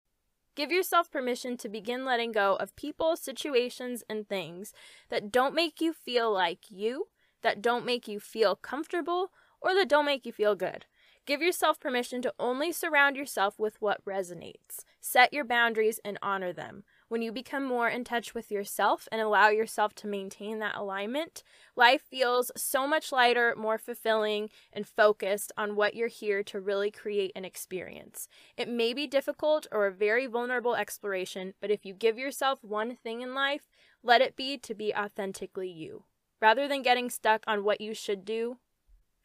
Give 0.54 0.72
yourself 0.72 1.10
permission 1.10 1.58
to 1.58 1.68
begin 1.68 2.06
letting 2.06 2.32
go 2.32 2.56
of 2.56 2.74
people, 2.74 3.16
situations, 3.16 4.02
and 4.08 4.26
things 4.26 4.72
that 5.10 5.30
don't 5.30 5.54
make 5.54 5.82
you 5.82 5.92
feel 5.92 6.32
like 6.32 6.70
you, 6.70 7.08
that 7.42 7.60
don't 7.60 7.84
make 7.84 8.08
you 8.08 8.18
feel 8.18 8.56
comfortable, 8.56 9.30
or 9.60 9.74
that 9.74 9.90
don't 9.90 10.06
make 10.06 10.24
you 10.24 10.32
feel 10.32 10.54
good. 10.54 10.86
Give 11.26 11.40
yourself 11.40 11.80
permission 11.80 12.20
to 12.20 12.34
only 12.38 12.70
surround 12.70 13.16
yourself 13.16 13.58
with 13.58 13.80
what 13.80 14.04
resonates. 14.04 14.84
Set 15.00 15.32
your 15.32 15.44
boundaries 15.44 15.98
and 16.04 16.18
honor 16.20 16.52
them. 16.52 16.84
When 17.08 17.22
you 17.22 17.32
become 17.32 17.64
more 17.64 17.88
in 17.88 18.04
touch 18.04 18.34
with 18.34 18.50
yourself 18.50 19.08
and 19.10 19.22
allow 19.22 19.48
yourself 19.48 19.94
to 19.96 20.06
maintain 20.06 20.58
that 20.58 20.76
alignment, 20.76 21.42
life 21.76 22.02
feels 22.02 22.52
so 22.56 22.86
much 22.86 23.10
lighter, 23.10 23.54
more 23.56 23.78
fulfilling, 23.78 24.50
and 24.70 24.86
focused 24.86 25.50
on 25.56 25.76
what 25.76 25.94
you're 25.94 26.08
here 26.08 26.42
to 26.42 26.60
really 26.60 26.90
create 26.90 27.32
and 27.34 27.46
experience. 27.46 28.28
It 28.58 28.68
may 28.68 28.92
be 28.92 29.06
difficult 29.06 29.66
or 29.72 29.86
a 29.86 29.92
very 29.92 30.26
vulnerable 30.26 30.74
exploration, 30.74 31.54
but 31.58 31.70
if 31.70 31.86
you 31.86 31.94
give 31.94 32.18
yourself 32.18 32.62
one 32.62 32.96
thing 32.96 33.22
in 33.22 33.34
life, 33.34 33.70
let 34.02 34.20
it 34.20 34.36
be 34.36 34.58
to 34.58 34.74
be 34.74 34.94
authentically 34.94 35.70
you. 35.70 36.04
Rather 36.42 36.68
than 36.68 36.82
getting 36.82 37.08
stuck 37.08 37.42
on 37.46 37.64
what 37.64 37.80
you 37.80 37.94
should 37.94 38.26
do, 38.26 38.58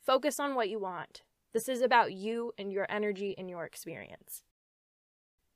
focus 0.06 0.40
on 0.40 0.56
what 0.56 0.70
you 0.70 0.80
want. 0.80 1.24
This 1.54 1.68
is 1.68 1.82
about 1.82 2.14
you 2.14 2.54
and 2.58 2.72
your 2.72 2.86
energy 2.90 3.36
and 3.38 3.50
your 3.50 3.66
experience. 3.66 4.44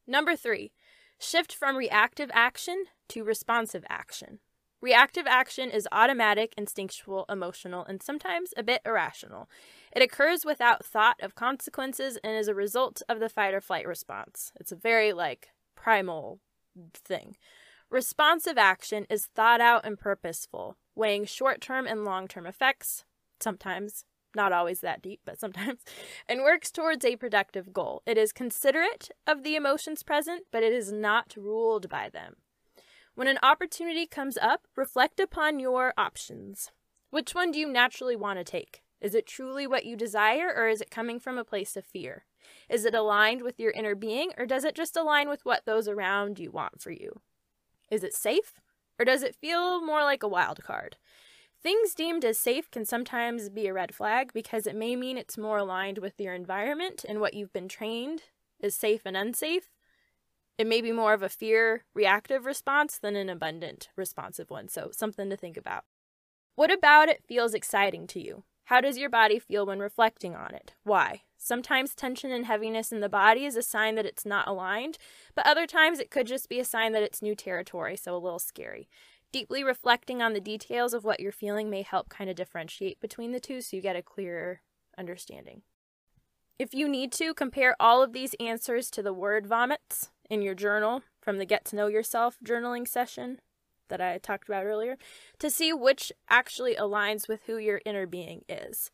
Number 0.07 0.35
three, 0.35 0.71
shift 1.19 1.53
from 1.53 1.75
reactive 1.77 2.29
action 2.33 2.85
to 3.09 3.23
responsive 3.23 3.85
action. 3.89 4.39
Reactive 4.81 5.25
action 5.25 5.69
is 5.71 5.87
automatic, 5.93 6.53
instinctual, 6.57 7.23
emotional, 7.29 7.85
and 7.85 8.03
sometimes 8.03 8.53
a 8.57 8.63
bit 8.63 8.81
irrational. 8.85 9.49
It 9.95 10.01
occurs 10.01 10.43
without 10.43 10.83
thought 10.83 11.15
of 11.21 11.35
consequences 11.35 12.17
and 12.21 12.35
is 12.35 12.49
a 12.49 12.53
result 12.53 13.01
of 13.07 13.21
the 13.21 13.29
fight 13.29 13.53
or 13.53 13.61
flight 13.61 13.87
response. 13.87 14.51
It's 14.59 14.73
a 14.73 14.75
very, 14.75 15.13
like, 15.13 15.51
primal 15.73 16.39
thing. 16.93 17.37
Responsive 17.89 18.57
action 18.57 19.05
is 19.09 19.27
thought 19.27 19.61
out 19.61 19.85
and 19.85 19.97
purposeful, 19.97 20.75
weighing 20.95 21.23
short 21.23 21.61
term 21.61 21.87
and 21.87 22.03
long 22.03 22.27
term 22.27 22.45
effects, 22.45 23.05
sometimes 23.39 24.03
not 24.35 24.51
always 24.51 24.79
that 24.81 25.01
deep, 25.01 25.21
but 25.25 25.39
sometimes, 25.39 25.79
and 26.29 26.41
works 26.41 26.71
towards 26.71 27.05
a 27.05 27.15
productive 27.15 27.73
goal. 27.73 28.01
It 28.05 28.17
is 28.17 28.31
considerate 28.31 29.09
of 29.27 29.43
the 29.43 29.55
emotions 29.55 30.03
present, 30.03 30.43
but 30.51 30.63
it 30.63 30.73
is 30.73 30.91
not 30.91 31.35
ruled 31.37 31.89
by 31.89 32.09
them. 32.09 32.35
When 33.15 33.27
an 33.27 33.39
opportunity 33.43 34.07
comes 34.07 34.37
up, 34.37 34.67
reflect 34.75 35.19
upon 35.19 35.59
your 35.59 35.93
options. 35.97 36.71
Which 37.11 37.35
one 37.35 37.51
do 37.51 37.59
you 37.59 37.67
naturally 37.71 38.15
want 38.15 38.39
to 38.39 38.43
take? 38.43 38.81
Is 38.99 39.13
it 39.13 39.27
truly 39.27 39.67
what 39.67 39.85
you 39.85 39.95
desire, 39.95 40.51
or 40.55 40.67
is 40.67 40.81
it 40.81 40.89
coming 40.89 41.19
from 41.19 41.37
a 41.37 41.43
place 41.43 41.75
of 41.75 41.85
fear? 41.85 42.25
Is 42.69 42.85
it 42.85 42.95
aligned 42.95 43.41
with 43.41 43.59
your 43.59 43.71
inner 43.71 43.95
being, 43.95 44.31
or 44.37 44.45
does 44.45 44.63
it 44.63 44.75
just 44.75 44.95
align 44.95 45.29
with 45.29 45.45
what 45.45 45.65
those 45.65 45.87
around 45.87 46.39
you 46.39 46.51
want 46.51 46.81
for 46.81 46.91
you? 46.91 47.21
Is 47.91 48.03
it 48.03 48.13
safe, 48.13 48.61
or 48.97 49.05
does 49.05 49.21
it 49.21 49.35
feel 49.35 49.85
more 49.85 50.03
like 50.03 50.23
a 50.23 50.27
wild 50.27 50.63
card? 50.63 50.97
Things 51.63 51.95
deemed 51.95 52.25
as 52.25 52.37
safe 52.37 52.69
can 52.69 52.83
sometimes 52.83 53.47
be 53.47 53.67
a 53.67 53.73
red 53.73 53.95
flag 53.95 54.33
because 54.33 54.67
it 54.67 54.75
may 54.75 54.97
mean 54.97 55.17
it's 55.17 55.37
more 55.37 55.59
aligned 55.59 55.97
with 55.97 56.19
your 56.19 56.33
environment 56.33 57.05
and 57.07 57.21
what 57.21 57.33
you've 57.33 57.53
been 57.53 57.69
trained 57.69 58.23
is 58.59 58.75
safe 58.75 59.03
and 59.05 59.15
unsafe. 59.15 59.69
It 60.57 60.67
may 60.67 60.81
be 60.81 60.91
more 60.91 61.13
of 61.13 61.23
a 61.23 61.29
fear 61.29 61.85
reactive 61.95 62.45
response 62.45 62.97
than 62.97 63.15
an 63.15 63.29
abundant 63.29 63.89
responsive 63.95 64.49
one, 64.49 64.67
so 64.67 64.89
something 64.91 65.29
to 65.29 65.37
think 65.37 65.55
about. 65.55 65.85
What 66.55 66.71
about 66.71 67.07
it 67.07 67.23
feels 67.25 67.53
exciting 67.53 68.07
to 68.07 68.19
you? 68.19 68.43
How 68.65 68.81
does 68.81 68.97
your 68.97 69.09
body 69.09 69.39
feel 69.39 69.65
when 69.65 69.79
reflecting 69.79 70.35
on 70.35 70.53
it? 70.53 70.73
Why? 70.83 71.21
Sometimes 71.37 71.95
tension 71.95 72.31
and 72.31 72.45
heaviness 72.45 72.91
in 72.91 72.99
the 72.99 73.09
body 73.09 73.45
is 73.45 73.55
a 73.55 73.61
sign 73.61 73.95
that 73.95 74.05
it's 74.05 74.25
not 74.25 74.47
aligned, 74.47 74.97
but 75.33 75.45
other 75.47 75.65
times 75.65 75.99
it 75.99 76.11
could 76.11 76.27
just 76.27 76.47
be 76.49 76.59
a 76.59 76.65
sign 76.65 76.91
that 76.91 77.03
it's 77.03 77.21
new 77.21 77.35
territory, 77.35 77.97
so 77.97 78.15
a 78.15 78.19
little 78.19 78.39
scary. 78.39 78.87
Deeply 79.33 79.63
reflecting 79.63 80.21
on 80.21 80.33
the 80.33 80.39
details 80.39 80.93
of 80.93 81.03
what 81.03 81.19
you're 81.19 81.31
feeling 81.31 81.67
may 81.67 81.81
help 81.81 82.07
kind 82.07 82.29
of 82.29 82.35
differentiate 82.35 83.01
between 83.01 83.31
the 83.31 83.39
two 83.39 83.61
so 83.61 83.75
you 83.75 83.81
get 83.81 83.95
a 83.95 84.03
clearer 84.03 84.61
understanding. 84.95 85.63
If 86.59 86.75
you 86.75 86.87
need 86.87 87.11
to, 87.13 87.33
compare 87.33 87.75
all 87.79 88.03
of 88.03 88.13
these 88.13 88.35
answers 88.39 88.91
to 88.91 89.01
the 89.01 89.11
word 89.11 89.47
vomits 89.47 90.11
in 90.29 90.43
your 90.43 90.53
journal 90.53 91.01
from 91.19 91.39
the 91.39 91.47
Get 91.47 91.65
to 91.65 91.75
Know 91.75 91.87
Yourself 91.87 92.37
journaling 92.45 92.87
session 92.87 93.41
that 93.89 93.99
I 93.99 94.19
talked 94.19 94.47
about 94.47 94.65
earlier 94.65 94.97
to 95.39 95.49
see 95.49 95.73
which 95.73 96.11
actually 96.29 96.75
aligns 96.75 97.27
with 97.27 97.41
who 97.47 97.57
your 97.57 97.81
inner 97.87 98.05
being 98.05 98.43
is. 98.47 98.91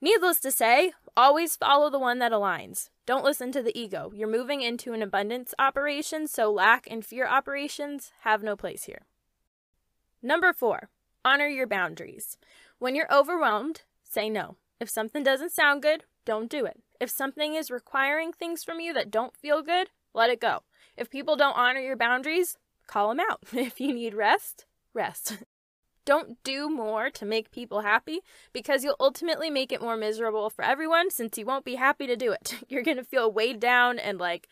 Needless 0.00 0.40
to 0.40 0.50
say, 0.50 0.94
always 1.16 1.54
follow 1.54 1.90
the 1.90 1.98
one 2.00 2.18
that 2.18 2.32
aligns. 2.32 2.88
Don't 3.06 3.24
listen 3.24 3.52
to 3.52 3.62
the 3.62 3.78
ego. 3.78 4.10
You're 4.12 4.26
moving 4.26 4.62
into 4.62 4.94
an 4.94 5.02
abundance 5.02 5.54
operation, 5.60 6.26
so 6.26 6.50
lack 6.50 6.88
and 6.90 7.06
fear 7.06 7.28
operations 7.28 8.10
have 8.22 8.42
no 8.42 8.56
place 8.56 8.84
here. 8.84 9.06
Number 10.22 10.52
four, 10.52 10.90
honor 11.24 11.46
your 11.46 11.66
boundaries. 11.66 12.36
When 12.78 12.94
you're 12.94 13.12
overwhelmed, 13.12 13.82
say 14.02 14.28
no. 14.28 14.56
If 14.78 14.90
something 14.90 15.22
doesn't 15.22 15.52
sound 15.52 15.82
good, 15.82 16.04
don't 16.24 16.50
do 16.50 16.66
it. 16.66 16.80
If 17.00 17.10
something 17.10 17.54
is 17.54 17.70
requiring 17.70 18.32
things 18.32 18.62
from 18.62 18.80
you 18.80 18.92
that 18.94 19.10
don't 19.10 19.36
feel 19.36 19.62
good, 19.62 19.88
let 20.14 20.30
it 20.30 20.40
go. 20.40 20.62
If 20.96 21.10
people 21.10 21.36
don't 21.36 21.56
honor 21.56 21.80
your 21.80 21.96
boundaries, 21.96 22.58
call 22.86 23.08
them 23.08 23.20
out. 23.20 23.40
If 23.52 23.80
you 23.80 23.94
need 23.94 24.14
rest, 24.14 24.66
rest. 24.94 25.38
Don't 26.06 26.42
do 26.42 26.68
more 26.70 27.10
to 27.10 27.26
make 27.26 27.52
people 27.52 27.82
happy 27.82 28.20
because 28.52 28.82
you'll 28.82 28.96
ultimately 28.98 29.50
make 29.50 29.70
it 29.70 29.82
more 29.82 29.98
miserable 29.98 30.48
for 30.48 30.64
everyone 30.64 31.10
since 31.10 31.36
you 31.36 31.44
won't 31.44 31.64
be 31.64 31.74
happy 31.74 32.06
to 32.06 32.16
do 32.16 32.32
it. 32.32 32.54
You're 32.68 32.82
going 32.82 32.96
to 32.96 33.04
feel 33.04 33.30
weighed 33.30 33.60
down 33.60 33.98
and 33.98 34.18
like, 34.18 34.48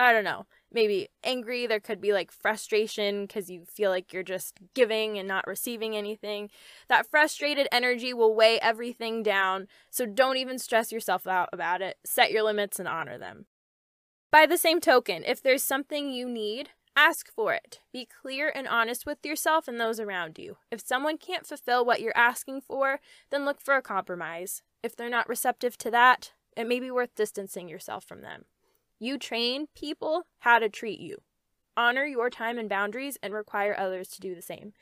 I 0.00 0.14
don't 0.14 0.24
know, 0.24 0.46
maybe 0.72 1.08
angry. 1.22 1.66
There 1.66 1.78
could 1.78 2.00
be 2.00 2.14
like 2.14 2.32
frustration 2.32 3.26
because 3.26 3.50
you 3.50 3.66
feel 3.66 3.90
like 3.90 4.14
you're 4.14 4.22
just 4.22 4.58
giving 4.72 5.18
and 5.18 5.28
not 5.28 5.46
receiving 5.46 5.94
anything. 5.94 6.48
That 6.88 7.06
frustrated 7.06 7.68
energy 7.70 8.14
will 8.14 8.34
weigh 8.34 8.58
everything 8.60 9.22
down. 9.22 9.68
So 9.90 10.06
don't 10.06 10.38
even 10.38 10.58
stress 10.58 10.90
yourself 10.90 11.26
out 11.26 11.50
about 11.52 11.82
it. 11.82 11.98
Set 12.02 12.32
your 12.32 12.42
limits 12.42 12.78
and 12.78 12.88
honor 12.88 13.18
them. 13.18 13.44
By 14.32 14.46
the 14.46 14.56
same 14.56 14.80
token, 14.80 15.22
if 15.26 15.42
there's 15.42 15.62
something 15.62 16.10
you 16.10 16.30
need, 16.30 16.70
Ask 16.96 17.32
for 17.32 17.54
it. 17.54 17.78
Be 17.92 18.04
clear 18.20 18.52
and 18.52 18.66
honest 18.66 19.06
with 19.06 19.24
yourself 19.24 19.68
and 19.68 19.80
those 19.80 20.00
around 20.00 20.38
you. 20.38 20.56
If 20.72 20.84
someone 20.84 21.18
can't 21.18 21.46
fulfill 21.46 21.84
what 21.84 22.00
you're 22.00 22.16
asking 22.16 22.62
for, 22.62 22.98
then 23.30 23.44
look 23.44 23.60
for 23.60 23.76
a 23.76 23.80
compromise. 23.80 24.62
If 24.82 24.96
they're 24.96 25.08
not 25.08 25.28
receptive 25.28 25.78
to 25.78 25.90
that, 25.92 26.32
it 26.56 26.66
may 26.66 26.80
be 26.80 26.90
worth 26.90 27.14
distancing 27.14 27.68
yourself 27.68 28.04
from 28.04 28.22
them. 28.22 28.44
You 29.02 29.16
train 29.16 29.66
people 29.74 30.26
how 30.40 30.58
to 30.58 30.68
treat 30.68 31.00
you. 31.00 31.22
Honor 31.74 32.04
your 32.04 32.28
time 32.28 32.58
and 32.58 32.68
boundaries 32.68 33.16
and 33.22 33.32
require 33.32 33.74
others 33.74 34.08
to 34.08 34.20
do 34.20 34.34
the 34.34 34.42
same. 34.42 34.74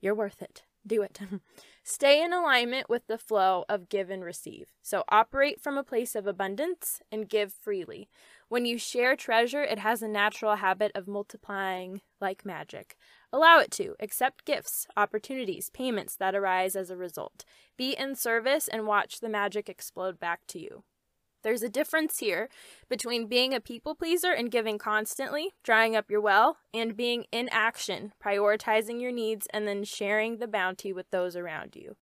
You're 0.00 0.14
worth 0.14 0.40
it. 0.40 0.62
Do 0.86 1.02
it. 1.02 1.20
Stay 1.84 2.22
in 2.22 2.32
alignment 2.32 2.88
with 2.88 3.06
the 3.06 3.18
flow 3.18 3.66
of 3.68 3.90
give 3.90 4.08
and 4.08 4.24
receive. 4.24 4.68
So 4.80 5.04
operate 5.10 5.60
from 5.60 5.76
a 5.76 5.84
place 5.84 6.14
of 6.14 6.26
abundance 6.26 7.02
and 7.12 7.28
give 7.28 7.52
freely. 7.52 8.08
When 8.48 8.64
you 8.64 8.78
share 8.78 9.14
treasure, 9.14 9.62
it 9.62 9.78
has 9.78 10.02
a 10.02 10.08
natural 10.08 10.56
habit 10.56 10.90
of 10.94 11.06
multiplying 11.06 12.00
like 12.18 12.46
magic. 12.46 12.96
Allow 13.30 13.58
it 13.58 13.70
to. 13.72 13.94
Accept 14.00 14.46
gifts, 14.46 14.86
opportunities, 14.96 15.68
payments 15.68 16.16
that 16.16 16.34
arise 16.34 16.74
as 16.76 16.88
a 16.88 16.96
result. 16.96 17.44
Be 17.76 17.92
in 17.92 18.14
service 18.14 18.68
and 18.68 18.86
watch 18.86 19.20
the 19.20 19.28
magic 19.28 19.68
explode 19.68 20.18
back 20.18 20.46
to 20.48 20.58
you. 20.58 20.84
There's 21.42 21.62
a 21.62 21.68
difference 21.68 22.18
here 22.18 22.48
between 22.88 23.26
being 23.26 23.54
a 23.54 23.60
people 23.60 23.94
pleaser 23.94 24.32
and 24.32 24.50
giving 24.50 24.78
constantly, 24.78 25.54
drying 25.62 25.96
up 25.96 26.10
your 26.10 26.20
well, 26.20 26.58
and 26.74 26.96
being 26.96 27.24
in 27.32 27.48
action, 27.50 28.12
prioritizing 28.22 29.00
your 29.00 29.12
needs, 29.12 29.46
and 29.52 29.66
then 29.66 29.84
sharing 29.84 30.36
the 30.38 30.48
bounty 30.48 30.92
with 30.92 31.10
those 31.10 31.36
around 31.36 31.76
you. 31.76 31.96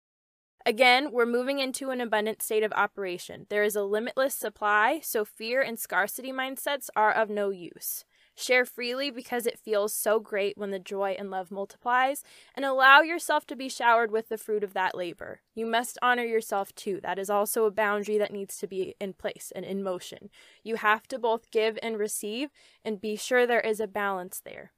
Again, 0.65 1.11
we're 1.13 1.25
moving 1.25 1.59
into 1.59 1.91
an 1.91 2.01
abundant 2.01 2.41
state 2.41 2.63
of 2.63 2.73
operation. 2.73 3.45
There 3.49 3.63
is 3.63 3.75
a 3.75 3.83
limitless 3.83 4.35
supply, 4.35 4.99
so 5.01 5.23
fear 5.23 5.61
and 5.61 5.79
scarcity 5.79 6.33
mindsets 6.33 6.89
are 6.93 7.11
of 7.11 7.29
no 7.29 7.51
use. 7.51 8.03
Share 8.39 8.65
freely 8.65 9.09
because 9.09 9.47
it 9.47 9.57
feels 9.57 9.95
so 9.95 10.19
great 10.19 10.59
when 10.59 10.69
the 10.69 10.77
joy 10.77 11.15
and 11.17 11.31
love 11.31 11.49
multiplies, 11.49 12.23
and 12.53 12.63
allow 12.63 13.01
yourself 13.01 13.47
to 13.47 13.55
be 13.55 13.67
showered 13.67 14.11
with 14.11 14.29
the 14.29 14.37
fruit 14.37 14.63
of 14.63 14.73
that 14.73 14.95
labor. 14.95 15.41
You 15.55 15.65
must 15.65 15.97
honor 16.03 16.23
yourself 16.23 16.71
too. 16.75 16.99
That 17.01 17.17
is 17.17 17.31
also 17.31 17.65
a 17.65 17.71
boundary 17.71 18.19
that 18.19 18.31
needs 18.31 18.55
to 18.57 18.67
be 18.67 18.93
in 19.01 19.13
place 19.13 19.51
and 19.55 19.65
in 19.65 19.81
motion. 19.81 20.29
You 20.63 20.75
have 20.75 21.07
to 21.07 21.17
both 21.17 21.49
give 21.49 21.79
and 21.81 21.97
receive, 21.97 22.51
and 22.85 23.01
be 23.01 23.15
sure 23.15 23.47
there 23.47 23.59
is 23.59 23.79
a 23.79 23.87
balance 23.87 24.39
there. 24.45 24.71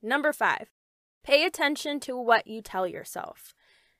Number 0.00 0.32
five, 0.32 0.68
pay 1.24 1.44
attention 1.44 1.98
to 2.00 2.16
what 2.16 2.46
you 2.46 2.62
tell 2.62 2.86
yourself. 2.86 3.54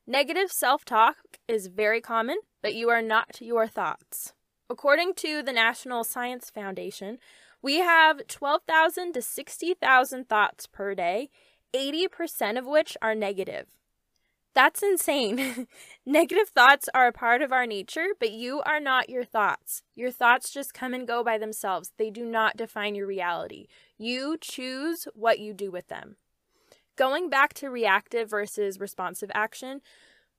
Negative 0.06 0.52
self 0.52 0.84
talk 0.84 1.16
is 1.48 1.66
very 1.66 2.00
common, 2.00 2.38
but 2.62 2.74
you 2.74 2.90
are 2.90 3.02
not 3.02 3.40
your 3.40 3.66
thoughts. 3.66 4.34
According 4.70 5.14
to 5.14 5.42
the 5.42 5.52
National 5.52 6.04
Science 6.04 6.50
Foundation, 6.50 7.18
we 7.62 7.78
have 7.78 8.26
12,000 8.26 9.12
to 9.12 9.22
60,000 9.22 10.28
thoughts 10.28 10.66
per 10.66 10.94
day, 10.94 11.30
80% 11.74 12.58
of 12.58 12.66
which 12.66 12.96
are 13.02 13.14
negative. 13.14 13.66
That's 14.54 14.82
insane. 14.82 15.68
Negative 16.06 16.48
thoughts 16.48 16.88
are 16.92 17.06
a 17.06 17.12
part 17.12 17.42
of 17.42 17.52
our 17.52 17.66
nature, 17.66 18.08
but 18.18 18.32
you 18.32 18.60
are 18.62 18.80
not 18.80 19.08
your 19.08 19.24
thoughts. 19.24 19.82
Your 19.94 20.10
thoughts 20.10 20.50
just 20.50 20.74
come 20.74 20.94
and 20.94 21.06
go 21.06 21.22
by 21.22 21.38
themselves. 21.38 21.92
They 21.96 22.10
do 22.10 22.24
not 22.24 22.56
define 22.56 22.94
your 22.94 23.06
reality. 23.06 23.68
You 23.98 24.36
choose 24.40 25.06
what 25.14 25.38
you 25.38 25.52
do 25.52 25.70
with 25.70 25.88
them. 25.88 26.16
Going 26.96 27.30
back 27.30 27.54
to 27.54 27.70
reactive 27.70 28.30
versus 28.30 28.80
responsive 28.80 29.30
action, 29.32 29.80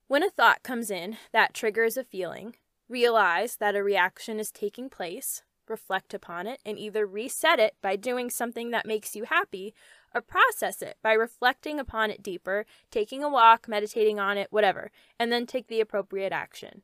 when 0.06 0.22
a 0.22 0.28
thought 0.28 0.62
comes 0.62 0.90
in 0.90 1.16
that 1.32 1.54
triggers 1.54 1.96
a 1.96 2.04
feeling, 2.04 2.56
realize 2.90 3.56
that 3.56 3.76
a 3.76 3.82
reaction 3.82 4.38
is 4.38 4.50
taking 4.50 4.90
place, 4.90 5.42
reflect 5.70 6.12
upon 6.12 6.46
it, 6.46 6.60
and 6.66 6.78
either 6.78 7.06
reset 7.06 7.58
it 7.58 7.76
by 7.80 7.96
doing 7.96 8.28
something 8.28 8.70
that 8.70 8.86
makes 8.86 9.16
you 9.16 9.24
happy 9.24 9.72
or 10.14 10.20
process 10.20 10.82
it 10.82 10.96
by 11.02 11.12
reflecting 11.12 11.78
upon 11.78 12.10
it 12.10 12.22
deeper, 12.22 12.66
taking 12.90 13.22
a 13.22 13.28
walk, 13.28 13.68
meditating 13.68 14.18
on 14.18 14.36
it, 14.36 14.48
whatever, 14.50 14.90
and 15.18 15.32
then 15.32 15.46
take 15.46 15.68
the 15.68 15.80
appropriate 15.80 16.32
action. 16.32 16.82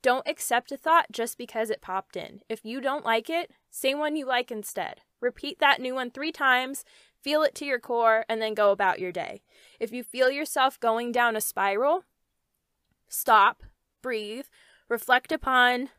Don't 0.00 0.26
accept 0.26 0.72
a 0.72 0.76
thought 0.76 1.06
just 1.12 1.36
because 1.36 1.70
it 1.70 1.80
popped 1.82 2.16
in. 2.16 2.40
If 2.48 2.64
you 2.64 2.80
don't 2.80 3.04
like 3.04 3.28
it, 3.28 3.50
say 3.70 3.94
one 3.94 4.16
you 4.16 4.26
like 4.26 4.50
instead. 4.50 5.00
Repeat 5.20 5.58
that 5.60 5.80
new 5.80 5.94
one 5.94 6.10
three 6.10 6.32
times 6.32 6.84
Feel 7.22 7.44
it 7.44 7.54
to 7.56 7.64
your 7.64 7.78
core 7.78 8.24
and 8.28 8.42
then 8.42 8.54
go 8.54 8.72
about 8.72 8.98
your 8.98 9.12
day. 9.12 9.42
If 9.78 9.92
you 9.92 10.02
feel 10.02 10.30
yourself 10.30 10.80
going 10.80 11.12
down 11.12 11.36
a 11.36 11.40
spiral, 11.40 12.04
stop, 13.08 13.62
breathe, 14.02 14.46
reflect 14.88 15.30
upon 15.30 15.90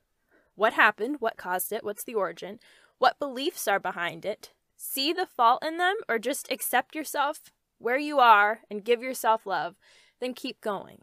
what 0.55 0.73
happened, 0.73 1.17
what 1.19 1.37
caused 1.37 1.71
it, 1.71 1.83
what's 1.83 2.03
the 2.03 2.15
origin, 2.15 2.59
what 2.97 3.19
beliefs 3.19 3.67
are 3.67 3.79
behind 3.79 4.25
it, 4.25 4.51
see 4.77 5.13
the 5.13 5.25
fault 5.25 5.63
in 5.65 5.77
them, 5.77 5.95
or 6.07 6.19
just 6.19 6.51
accept 6.51 6.95
yourself 6.95 7.51
where 7.79 7.97
you 7.97 8.19
are 8.19 8.61
and 8.69 8.85
give 8.85 9.01
yourself 9.01 9.45
love, 9.45 9.75
then 10.19 10.33
keep 10.33 10.61
going. 10.61 10.99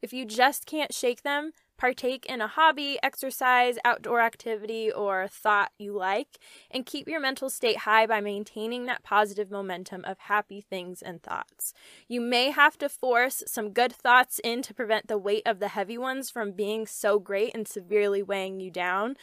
If 0.00 0.12
you 0.12 0.24
just 0.24 0.66
can't 0.66 0.94
shake 0.94 1.22
them, 1.22 1.52
partake 1.82 2.24
in 2.26 2.40
a 2.40 2.46
hobby, 2.46 2.96
exercise, 3.02 3.76
outdoor 3.84 4.20
activity, 4.20 4.88
or 4.88 5.26
thought 5.26 5.72
you 5.78 5.92
like, 5.92 6.38
and 6.70 6.86
keep 6.86 7.08
your 7.08 7.18
mental 7.18 7.50
state 7.50 7.78
high 7.78 8.06
by 8.06 8.20
maintaining 8.20 8.86
that 8.86 9.02
positive 9.02 9.50
momentum 9.50 10.04
of 10.04 10.16
happy 10.20 10.60
things 10.60 11.02
and 11.02 11.20
thoughts. 11.24 11.74
You 12.06 12.20
may 12.20 12.52
have 12.52 12.78
to 12.78 12.88
force 12.88 13.42
some 13.48 13.72
good 13.72 13.92
thoughts 13.92 14.40
in 14.44 14.62
to 14.62 14.72
prevent 14.72 15.08
the 15.08 15.18
weight 15.18 15.42
of 15.44 15.58
the 15.58 15.66
heavy 15.66 15.98
ones 15.98 16.30
from 16.30 16.52
being 16.52 16.86
so 16.86 17.18
great 17.18 17.52
and 17.52 17.66
severely 17.66 18.22
weighing 18.22 18.60
you 18.60 18.70
down. 18.70 19.16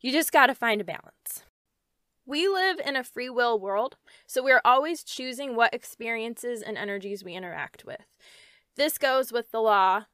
You 0.00 0.12
just 0.12 0.30
got 0.30 0.46
to 0.46 0.54
find 0.54 0.80
a 0.80 0.84
balance. 0.84 1.42
We 2.24 2.46
live 2.46 2.78
in 2.86 2.94
a 2.94 3.02
free 3.02 3.30
will 3.30 3.58
world, 3.58 3.96
so 4.28 4.44
we're 4.44 4.62
always 4.64 5.02
choosing 5.02 5.56
what 5.56 5.74
experiences 5.74 6.62
and 6.62 6.78
energies 6.78 7.24
we 7.24 7.34
interact 7.34 7.84
with. 7.84 8.06
This 8.76 8.96
goes 8.96 9.32
with 9.32 9.50
the 9.50 9.60
law 9.60 10.04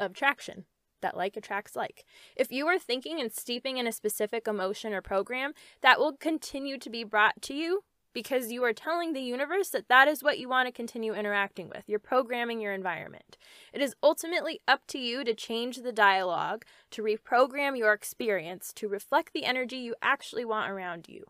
of 0.00 0.12
attraction 0.12 0.64
that 1.02 1.16
like 1.16 1.36
attracts 1.36 1.76
like. 1.76 2.04
If 2.36 2.50
you 2.50 2.66
are 2.66 2.78
thinking 2.78 3.20
and 3.20 3.32
steeping 3.32 3.76
in 3.76 3.86
a 3.86 3.92
specific 3.92 4.48
emotion 4.48 4.92
or 4.92 5.02
program, 5.02 5.52
that 5.82 5.98
will 5.98 6.16
continue 6.16 6.78
to 6.78 6.90
be 6.90 7.04
brought 7.04 7.42
to 7.42 7.54
you 7.54 7.82
because 8.12 8.52
you 8.52 8.62
are 8.64 8.72
telling 8.72 9.12
the 9.12 9.20
universe 9.20 9.70
that 9.70 9.88
that 9.88 10.08
is 10.08 10.22
what 10.22 10.38
you 10.38 10.48
want 10.48 10.66
to 10.66 10.72
continue 10.72 11.14
interacting 11.14 11.68
with. 11.68 11.84
You're 11.86 11.98
programming 11.98 12.60
your 12.60 12.72
environment. 12.72 13.36
It 13.72 13.80
is 13.80 13.94
ultimately 14.02 14.60
up 14.68 14.86
to 14.88 14.98
you 14.98 15.24
to 15.24 15.34
change 15.34 15.78
the 15.78 15.92
dialogue, 15.92 16.64
to 16.90 17.02
reprogram 17.02 17.76
your 17.76 17.92
experience 17.92 18.72
to 18.74 18.88
reflect 18.88 19.32
the 19.32 19.44
energy 19.44 19.76
you 19.76 19.94
actually 20.02 20.44
want 20.44 20.70
around 20.70 21.08
you. 21.08 21.24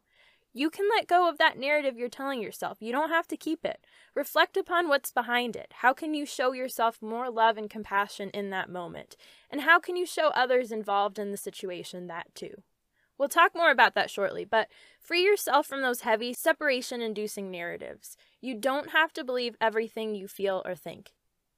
You 0.55 0.69
can 0.69 0.87
let 0.95 1.07
go 1.07 1.29
of 1.29 1.39
that 1.39 1.59
narrative 1.59 1.97
you're 1.97 2.11
telling 2.11 2.43
yourself. 2.43 2.79
You 2.81 2.93
don't 2.93 3.09
have 3.09 3.27
to 3.29 3.37
keep 3.37 3.65
it. 3.65 3.87
Reflect 4.15 4.57
upon 4.57 4.89
what's 4.89 5.11
behind 5.11 5.57
it. 5.57 5.73
How 5.77 5.95
can 5.95 6.13
you 6.13 6.27
show 6.27 6.53
yourself 6.53 7.01
more 7.01 7.31
love 7.31 7.57
and 7.57 7.71
compassion 7.71 8.29
in 8.31 8.51
that 8.51 8.69
moment? 8.69 9.17
And 9.51 9.63
how 9.63 9.81
can 9.81 9.97
you 9.97 10.05
show 10.05 10.29
others 10.29 10.71
involved 10.71 11.19
in 11.19 11.31
the 11.31 11.39
situation 11.39 12.07
that 12.09 12.35
too? 12.35 12.63
We'll 13.17 13.29
talk 13.29 13.55
more 13.55 13.71
about 13.71 13.95
that 13.95 14.11
shortly, 14.11 14.45
but 14.45 14.69
free 15.01 15.23
yourself 15.23 15.67
from 15.67 15.81
those 15.81 16.01
heavy, 16.01 16.35
separation 16.35 17.01
inducing 17.01 17.51
narratives. 17.51 18.17
You 18.41 18.55
don't 18.55 18.91
have 18.91 19.13
to 19.15 19.25
believe 19.25 19.57
everything 19.61 20.15
you 20.15 20.29
feel 20.29 20.61
or 20.65 20.75
think. 20.75 21.13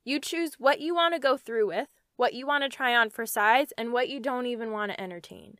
You 0.05 0.21
choose 0.21 0.55
what 0.59 0.81
you 0.81 0.95
want 0.95 1.15
to 1.15 1.21
go 1.21 1.37
through 1.37 1.67
with, 1.69 1.89
what 2.17 2.35
you 2.35 2.47
want 2.47 2.63
to 2.63 2.69
try 2.69 2.95
on 2.95 3.11
for 3.11 3.25
size, 3.27 3.73
and 3.79 3.93
what 3.93 4.09
you 4.09 4.21
don't 4.21 4.47
even 4.47 4.71
want 4.71 4.93
to 4.93 5.01
entertain. 5.01 5.57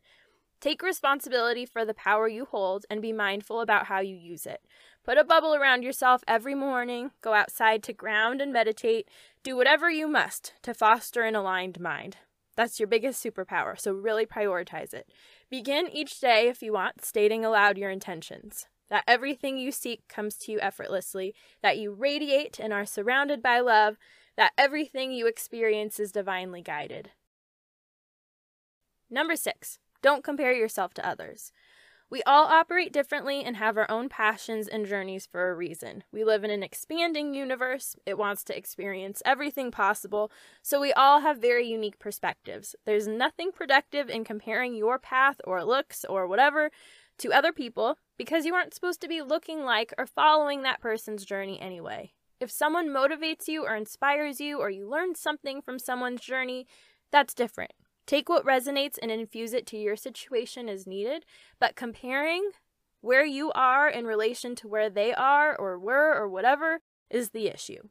Take 0.65 0.81
responsibility 0.81 1.63
for 1.63 1.85
the 1.85 1.93
power 1.93 2.27
you 2.27 2.45
hold 2.45 2.87
and 2.89 2.99
be 2.99 3.13
mindful 3.13 3.61
about 3.61 3.85
how 3.85 3.99
you 3.99 4.15
use 4.15 4.47
it. 4.47 4.61
Put 5.03 5.19
a 5.19 5.23
bubble 5.23 5.53
around 5.53 5.83
yourself 5.83 6.23
every 6.27 6.55
morning, 6.55 7.11
go 7.21 7.35
outside 7.35 7.83
to 7.83 7.93
ground 7.93 8.41
and 8.41 8.51
meditate, 8.51 9.07
do 9.43 9.55
whatever 9.55 9.91
you 9.91 10.07
must 10.07 10.53
to 10.63 10.73
foster 10.73 11.21
an 11.21 11.35
aligned 11.35 11.79
mind. 11.79 12.17
That's 12.55 12.79
your 12.79 12.87
biggest 12.87 13.23
superpower, 13.23 13.79
so 13.79 13.93
really 13.93 14.25
prioritize 14.25 14.91
it. 14.91 15.07
Begin 15.51 15.87
each 15.87 16.19
day, 16.19 16.47
if 16.47 16.63
you 16.63 16.73
want, 16.73 17.05
stating 17.05 17.45
aloud 17.45 17.77
your 17.77 17.91
intentions. 17.91 18.65
That 18.89 19.03
everything 19.07 19.59
you 19.59 19.71
seek 19.71 20.07
comes 20.07 20.35
to 20.37 20.51
you 20.51 20.59
effortlessly, 20.61 21.35
that 21.61 21.77
you 21.77 21.91
radiate 21.91 22.59
and 22.59 22.73
are 22.73 22.87
surrounded 22.87 23.43
by 23.43 23.59
love, 23.59 23.97
that 24.35 24.53
everything 24.57 25.11
you 25.11 25.27
experience 25.27 25.99
is 25.99 26.11
divinely 26.11 26.63
guided. 26.63 27.11
Number 29.11 29.35
six, 29.35 29.77
don't 30.05 30.23
compare 30.23 30.53
yourself 30.53 30.93
to 30.93 31.07
others. 31.07 31.51
We 32.11 32.21
all 32.27 32.45
operate 32.45 32.93
differently 32.93 33.43
and 33.43 33.57
have 33.57 33.75
our 33.75 33.89
own 33.89 34.07
passions 34.07 34.67
and 34.67 34.85
journeys 34.85 35.25
for 35.25 35.49
a 35.49 35.55
reason. 35.55 36.03
We 36.11 36.23
live 36.23 36.43
in 36.43 36.51
an 36.51 36.61
expanding 36.61 37.33
universe. 37.33 37.95
It 38.05 38.15
wants 38.15 38.43
to 38.43 38.55
experience 38.55 39.23
everything 39.25 39.71
possible, 39.71 40.31
so 40.61 40.79
we 40.79 40.93
all 40.93 41.21
have 41.21 41.39
very 41.39 41.65
unique 41.67 41.97
perspectives. 41.97 42.75
There's 42.85 43.07
nothing 43.07 43.51
productive 43.51 44.07
in 44.07 44.23
comparing 44.25 44.75
your 44.75 44.99
path 44.99 45.41
or 45.43 45.65
looks 45.65 46.05
or 46.05 46.27
whatever 46.27 46.69
to 47.17 47.33
other 47.33 47.51
people 47.51 47.97
because 48.15 48.45
you 48.45 48.53
aren't 48.53 48.75
supposed 48.75 49.01
to 49.01 49.07
be 49.07 49.23
looking 49.23 49.63
like 49.63 49.91
or 49.97 50.05
following 50.05 50.61
that 50.61 50.81
person's 50.81 51.25
journey 51.25 51.59
anyway. 51.59 52.13
If 52.39 52.51
someone 52.51 52.89
motivates 52.89 53.47
you 53.47 53.65
or 53.65 53.75
inspires 53.75 54.39
you 54.39 54.59
or 54.59 54.69
you 54.69 54.87
learn 54.87 55.15
something 55.15 55.63
from 55.63 55.79
someone's 55.79 56.21
journey, 56.21 56.67
that's 57.11 57.33
different. 57.33 57.71
Take 58.05 58.29
what 58.29 58.45
resonates 58.45 58.97
and 59.01 59.09
infuse 59.09 59.53
it 59.53 59.65
to 59.67 59.77
your 59.77 59.95
situation 59.95 60.69
as 60.69 60.85
needed, 60.85 61.25
but 61.59 61.75
comparing 61.75 62.51
where 63.01 63.25
you 63.25 63.51
are 63.53 63.89
in 63.89 64.05
relation 64.05 64.55
to 64.55 64.67
where 64.67 64.89
they 64.89 65.13
are 65.13 65.55
or 65.55 65.77
were 65.77 66.13
or 66.13 66.27
whatever 66.27 66.79
is 67.09 67.29
the 67.29 67.47
issue. 67.47 67.89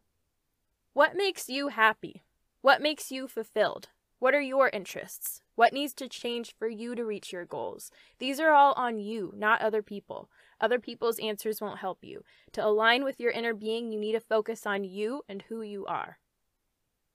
What 0.92 1.16
makes 1.16 1.48
you 1.48 1.68
happy? 1.68 2.24
What 2.62 2.80
makes 2.80 3.10
you 3.10 3.26
fulfilled? 3.26 3.88
What 4.20 4.34
are 4.34 4.40
your 4.40 4.70
interests? 4.70 5.42
What 5.54 5.72
needs 5.72 5.92
to 5.94 6.08
change 6.08 6.54
for 6.58 6.68
you 6.68 6.94
to 6.94 7.04
reach 7.04 7.32
your 7.32 7.44
goals? 7.44 7.90
These 8.18 8.40
are 8.40 8.52
all 8.52 8.72
on 8.72 8.98
you, 8.98 9.34
not 9.36 9.60
other 9.60 9.82
people. 9.82 10.30
Other 10.60 10.78
people's 10.78 11.18
answers 11.18 11.60
won't 11.60 11.80
help 11.80 11.98
you. 12.02 12.24
To 12.52 12.64
align 12.64 13.04
with 13.04 13.20
your 13.20 13.32
inner 13.32 13.52
being, 13.52 13.92
you 13.92 14.00
need 14.00 14.12
to 14.12 14.20
focus 14.20 14.66
on 14.66 14.84
you 14.84 15.22
and 15.28 15.42
who 15.42 15.60
you 15.60 15.84
are. 15.84 16.18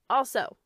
Also, 0.10 0.58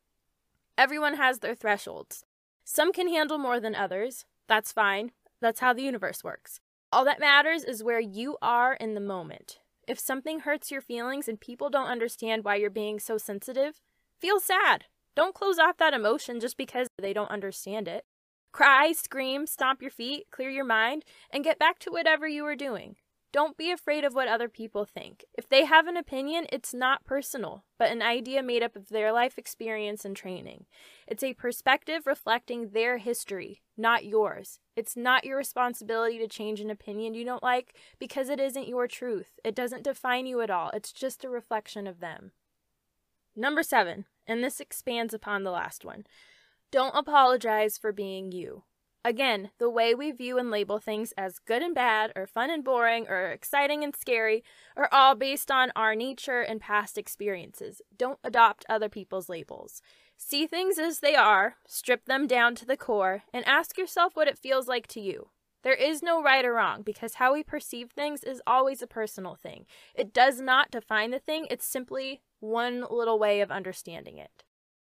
Everyone 0.76 1.14
has 1.14 1.38
their 1.38 1.54
thresholds. 1.54 2.24
Some 2.64 2.92
can 2.92 3.08
handle 3.08 3.38
more 3.38 3.60
than 3.60 3.76
others. 3.76 4.24
That's 4.48 4.72
fine. 4.72 5.12
That's 5.40 5.60
how 5.60 5.72
the 5.72 5.82
universe 5.82 6.24
works. 6.24 6.60
All 6.90 7.04
that 7.04 7.20
matters 7.20 7.62
is 7.62 7.84
where 7.84 8.00
you 8.00 8.36
are 8.42 8.74
in 8.74 8.94
the 8.94 9.00
moment. 9.00 9.60
If 9.86 10.00
something 10.00 10.40
hurts 10.40 10.70
your 10.70 10.80
feelings 10.80 11.28
and 11.28 11.40
people 11.40 11.70
don't 11.70 11.86
understand 11.86 12.44
why 12.44 12.56
you're 12.56 12.70
being 12.70 12.98
so 12.98 13.18
sensitive, 13.18 13.80
feel 14.18 14.40
sad. 14.40 14.86
Don't 15.14 15.34
close 15.34 15.58
off 15.58 15.76
that 15.76 15.94
emotion 15.94 16.40
just 16.40 16.56
because 16.56 16.88
they 16.98 17.12
don't 17.12 17.30
understand 17.30 17.86
it. 17.86 18.04
Cry, 18.50 18.92
scream, 18.92 19.46
stomp 19.46 19.80
your 19.80 19.90
feet, 19.90 20.26
clear 20.30 20.50
your 20.50 20.64
mind, 20.64 21.04
and 21.30 21.44
get 21.44 21.58
back 21.58 21.78
to 21.80 21.90
whatever 21.90 22.26
you 22.26 22.42
were 22.42 22.56
doing. 22.56 22.96
Don't 23.34 23.56
be 23.56 23.72
afraid 23.72 24.04
of 24.04 24.14
what 24.14 24.28
other 24.28 24.48
people 24.48 24.84
think. 24.84 25.24
If 25.36 25.48
they 25.48 25.64
have 25.64 25.88
an 25.88 25.96
opinion, 25.96 26.46
it's 26.52 26.72
not 26.72 27.04
personal, 27.04 27.64
but 27.78 27.90
an 27.90 28.00
idea 28.00 28.44
made 28.44 28.62
up 28.62 28.76
of 28.76 28.90
their 28.90 29.10
life 29.10 29.38
experience 29.38 30.04
and 30.04 30.14
training. 30.14 30.66
It's 31.08 31.24
a 31.24 31.34
perspective 31.34 32.06
reflecting 32.06 32.68
their 32.68 32.98
history, 32.98 33.60
not 33.76 34.04
yours. 34.04 34.60
It's 34.76 34.96
not 34.96 35.24
your 35.24 35.36
responsibility 35.36 36.16
to 36.18 36.28
change 36.28 36.60
an 36.60 36.70
opinion 36.70 37.14
you 37.14 37.24
don't 37.24 37.42
like 37.42 37.74
because 37.98 38.28
it 38.28 38.38
isn't 38.38 38.68
your 38.68 38.86
truth. 38.86 39.40
It 39.44 39.56
doesn't 39.56 39.82
define 39.82 40.26
you 40.26 40.40
at 40.40 40.50
all, 40.50 40.70
it's 40.72 40.92
just 40.92 41.24
a 41.24 41.28
reflection 41.28 41.88
of 41.88 41.98
them. 41.98 42.30
Number 43.34 43.64
seven, 43.64 44.04
and 44.28 44.44
this 44.44 44.60
expands 44.60 45.12
upon 45.12 45.42
the 45.42 45.50
last 45.50 45.84
one 45.84 46.06
don't 46.70 46.94
apologize 46.94 47.78
for 47.78 47.90
being 47.90 48.30
you. 48.30 48.62
Again, 49.06 49.50
the 49.58 49.68
way 49.68 49.94
we 49.94 50.12
view 50.12 50.38
and 50.38 50.50
label 50.50 50.78
things 50.78 51.12
as 51.18 51.38
good 51.38 51.60
and 51.60 51.74
bad, 51.74 52.10
or 52.16 52.26
fun 52.26 52.48
and 52.48 52.64
boring, 52.64 53.06
or 53.06 53.30
exciting 53.30 53.84
and 53.84 53.94
scary, 53.94 54.42
are 54.76 54.88
all 54.90 55.14
based 55.14 55.50
on 55.50 55.70
our 55.76 55.94
nature 55.94 56.40
and 56.40 56.58
past 56.58 56.96
experiences. 56.96 57.82
Don't 57.94 58.18
adopt 58.24 58.64
other 58.66 58.88
people's 58.88 59.28
labels. 59.28 59.82
See 60.16 60.46
things 60.46 60.78
as 60.78 61.00
they 61.00 61.14
are, 61.14 61.56
strip 61.66 62.06
them 62.06 62.26
down 62.26 62.54
to 62.54 62.64
the 62.64 62.78
core, 62.78 63.24
and 63.32 63.46
ask 63.46 63.76
yourself 63.76 64.16
what 64.16 64.28
it 64.28 64.38
feels 64.38 64.68
like 64.68 64.86
to 64.88 65.00
you. 65.00 65.28
There 65.64 65.74
is 65.74 66.02
no 66.02 66.22
right 66.22 66.44
or 66.44 66.54
wrong 66.54 66.82
because 66.82 67.14
how 67.14 67.34
we 67.34 67.42
perceive 67.42 67.90
things 67.90 68.22
is 68.22 68.40
always 68.46 68.80
a 68.80 68.86
personal 68.86 69.34
thing. 69.34 69.66
It 69.94 70.14
does 70.14 70.40
not 70.40 70.70
define 70.70 71.10
the 71.10 71.18
thing, 71.18 71.46
it's 71.50 71.66
simply 71.66 72.22
one 72.40 72.86
little 72.90 73.18
way 73.18 73.40
of 73.42 73.50
understanding 73.50 74.16
it. 74.16 74.44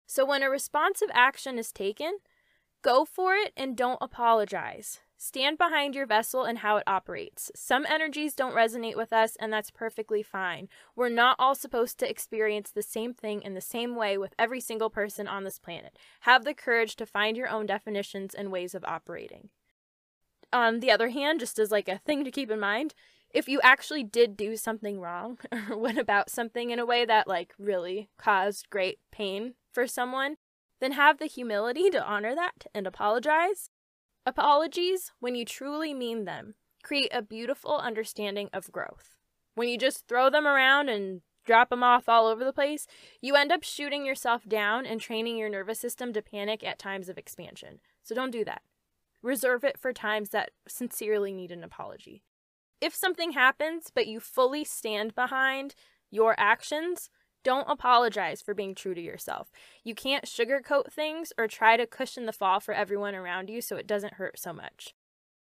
So 0.08 0.26
when 0.26 0.42
a 0.42 0.50
responsive 0.50 1.10
action 1.14 1.60
is 1.60 1.72
taken, 1.72 2.18
Go 2.82 3.04
for 3.04 3.36
it 3.36 3.52
and 3.58 3.76
don't 3.76 3.98
apologize. 4.02 5.00
Stand 5.18 5.58
behind 5.58 5.96
your 5.96 6.06
vessel 6.06 6.46
and 6.46 6.60
how 6.60 6.78
it 6.78 6.86
operates. 6.88 7.52
Some 7.54 7.86
energies 7.86 8.34
don't 8.34 8.56
resonate 8.56 8.96
with 8.96 9.12
us, 9.12 9.36
and 9.36 9.52
that's 9.52 9.70
perfectly 9.70 10.24
fine. 10.24 10.70
We're 10.96 11.10
not 11.10 11.36
all 11.38 11.56
supposed 11.56 12.00
to 12.00 12.10
experience 12.10 12.72
the 12.72 12.82
same 12.82 13.14
thing 13.14 13.42
in 13.42 13.54
the 13.54 13.60
same 13.60 13.98
way 13.98 14.18
with 14.18 14.34
every 14.40 14.62
single 14.62 14.90
person 14.90 15.28
on 15.28 15.44
this 15.44 15.60
planet. 15.60 16.00
Have 16.22 16.46
the 16.46 16.54
courage 16.54 16.96
to 16.96 17.06
find 17.06 17.36
your 17.36 17.50
own 17.50 17.66
definitions 17.66 18.34
and 18.34 18.50
ways 18.50 18.74
of 18.74 18.86
operating. 18.86 19.50
On 20.54 20.80
the 20.80 20.90
other 20.90 21.10
hand, 21.10 21.42
just 21.42 21.60
as 21.60 21.70
like 21.70 21.90
a 21.90 21.98
thing 21.98 22.24
to 22.24 22.32
keep 22.32 22.50
in 22.50 22.62
mind, 22.62 22.94
if 23.30 23.50
you 23.50 23.60
actually 23.62 24.06
did 24.06 24.38
do 24.38 24.56
something 24.56 25.02
wrong 25.02 25.38
or 25.70 25.78
went 25.78 25.98
about 25.98 26.30
something 26.30 26.72
in 26.72 26.80
a 26.80 26.86
way 26.86 27.04
that 27.04 27.28
like 27.28 27.54
really 27.60 28.10
caused 28.18 28.70
great 28.70 29.00
pain 29.12 29.56
for 29.74 29.86
someone, 29.86 30.38
then 30.80 30.94
have 30.94 31.20
the 31.20 31.26
humility 31.26 31.90
to 31.90 32.04
honor 32.04 32.36
that 32.36 32.66
and 32.74 32.88
apologize. 32.88 33.70
Apologies, 34.26 35.12
when 35.20 35.36
you 35.36 35.46
truly 35.46 35.94
mean 35.94 36.26
them, 36.26 36.56
create 36.84 37.10
a 37.14 37.22
beautiful 37.22 37.78
understanding 37.78 38.50
of 38.54 38.72
growth. 38.72 39.18
When 39.56 39.68
you 39.68 39.78
just 39.78 40.08
throw 40.08 40.30
them 40.30 40.48
around 40.48 40.90
and 40.90 41.22
drop 41.46 41.70
them 41.70 41.84
off 41.84 42.08
all 42.08 42.28
over 42.28 42.46
the 42.46 42.54
place, 42.54 42.86
you 43.22 43.36
end 43.36 43.52
up 43.52 43.64
shooting 43.64 44.06
yourself 44.06 44.48
down 44.48 44.86
and 44.86 45.02
training 45.02 45.38
your 45.38 45.50
nervous 45.50 45.80
system 45.80 46.14
to 46.14 46.22
panic 46.22 46.64
at 46.64 46.80
times 46.80 47.10
of 47.10 47.18
expansion. 47.18 47.80
So 48.04 48.14
don't 48.14 48.32
do 48.32 48.46
that. 48.46 48.62
Reserve 49.22 49.64
it 49.64 49.78
for 49.78 49.92
times 49.92 50.30
that 50.30 50.52
sincerely 50.68 51.34
need 51.34 51.52
an 51.52 51.64
apology. 51.64 52.24
If 52.80 52.96
something 52.96 53.32
happens, 53.32 53.92
but 53.94 54.08
you 54.08 54.20
fully 54.20 54.64
stand 54.64 55.16
behind 55.16 55.76
your 56.12 56.36
actions, 56.38 57.10
don't 57.44 57.70
apologize 57.70 58.42
for 58.42 58.54
being 58.54 58.76
true 58.76 58.94
to 58.94 59.02
yourself. 59.02 59.52
You 59.84 59.96
can't 59.96 60.26
sugarcoat 60.26 60.92
things 60.92 61.32
or 61.38 61.48
try 61.48 61.78
to 61.78 61.88
cushion 61.88 62.26
the 62.26 62.34
fall 62.34 62.60
for 62.60 62.74
everyone 62.74 63.16
around 63.16 63.50
you 63.50 63.62
so 63.62 63.76
it 63.76 63.88
doesn't 63.88 64.16
hurt 64.16 64.40
so 64.40 64.54
much. 64.54 64.94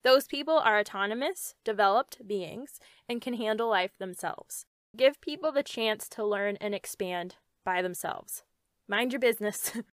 Those 0.04 0.28
people 0.28 0.58
are 0.58 0.80
autonomous, 0.80 1.56
developed 1.66 2.26
beings 2.28 2.80
and 3.10 3.22
can 3.22 3.34
handle 3.34 3.70
life 3.70 3.98
themselves. 3.98 4.66
Give 4.96 5.20
people 5.22 5.52
the 5.52 5.64
chance 5.64 6.08
to 6.10 6.26
learn 6.26 6.58
and 6.62 6.74
expand 6.74 7.36
by 7.66 7.82
themselves. 7.82 8.44
Mind 8.88 9.12
your 9.12 9.20
business. 9.20 9.72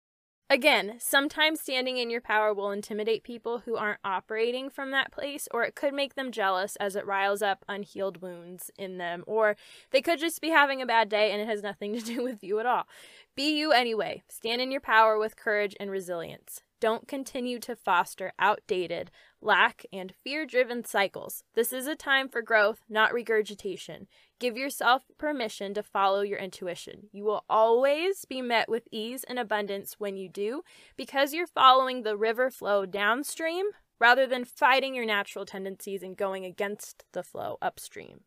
Again, 0.52 0.96
sometimes 0.98 1.60
standing 1.60 1.96
in 1.96 2.10
your 2.10 2.20
power 2.20 2.52
will 2.52 2.72
intimidate 2.72 3.22
people 3.22 3.60
who 3.60 3.76
aren't 3.76 4.00
operating 4.02 4.68
from 4.68 4.90
that 4.90 5.12
place, 5.12 5.46
or 5.52 5.62
it 5.62 5.76
could 5.76 5.94
make 5.94 6.16
them 6.16 6.32
jealous 6.32 6.74
as 6.76 6.96
it 6.96 7.06
riles 7.06 7.40
up 7.40 7.64
unhealed 7.68 8.20
wounds 8.20 8.68
in 8.76 8.98
them, 8.98 9.22
or 9.28 9.56
they 9.92 10.02
could 10.02 10.18
just 10.18 10.40
be 10.40 10.48
having 10.48 10.82
a 10.82 10.86
bad 10.86 11.08
day 11.08 11.30
and 11.30 11.40
it 11.40 11.46
has 11.46 11.62
nothing 11.62 11.94
to 11.98 12.04
do 12.04 12.24
with 12.24 12.42
you 12.42 12.58
at 12.58 12.66
all. 12.66 12.88
Be 13.36 13.56
you 13.56 13.70
anyway. 13.70 14.24
Stand 14.28 14.60
in 14.60 14.72
your 14.72 14.80
power 14.80 15.16
with 15.16 15.36
courage 15.36 15.76
and 15.78 15.88
resilience. 15.88 16.62
Don't 16.80 17.06
continue 17.06 17.60
to 17.60 17.76
foster 17.76 18.32
outdated, 18.36 19.12
lack, 19.42 19.85
and 19.92 20.12
fear 20.22 20.46
driven 20.46 20.85
cycles. 20.85 21.42
This 21.55 21.72
is 21.72 21.87
a 21.87 21.94
time 21.94 22.29
for 22.29 22.42
growth, 22.42 22.81
not 22.88 23.12
regurgitation. 23.12 24.07
Give 24.38 24.57
yourself 24.57 25.05
permission 25.18 25.74
to 25.74 25.83
follow 25.83 26.22
your 26.22 26.38
intuition. 26.38 27.09
You 27.12 27.24
will 27.24 27.44
always 27.48 28.24
be 28.24 28.42
met 28.42 28.68
with 28.68 28.88
ease 28.90 29.24
and 29.24 29.38
abundance 29.38 29.96
when 29.98 30.16
you 30.16 30.29
do 30.29 30.62
because 30.96 31.35
you're 31.35 31.46
following 31.46 32.03
the 32.03 32.16
river 32.16 32.50
flow 32.50 32.87
downstream 32.87 33.66
rather 33.98 34.26
than 34.26 34.44
fighting 34.44 34.94
your 34.94 35.05
natural 35.05 35.44
tendencies 35.44 36.03
and 36.03 36.16
going 36.16 36.44
against 36.44 37.05
the 37.12 37.22
flow 37.22 37.59
upstream. 37.61 38.20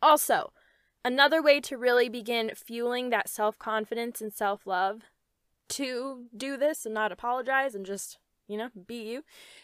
Also, 0.00 0.52
another 1.04 1.42
way 1.42 1.60
to 1.60 1.76
really 1.76 2.08
begin 2.08 2.52
fueling 2.54 3.10
that 3.10 3.28
self 3.28 3.58
confidence 3.58 4.20
and 4.20 4.32
self 4.32 4.66
love 4.66 5.02
to 5.68 6.24
do 6.36 6.56
this 6.56 6.86
and 6.86 6.94
not 6.94 7.12
apologize 7.12 7.74
and 7.74 7.84
just, 7.84 8.18
you 8.48 8.56
know, 8.56 8.70
be 8.86 9.10
you, 9.10 9.22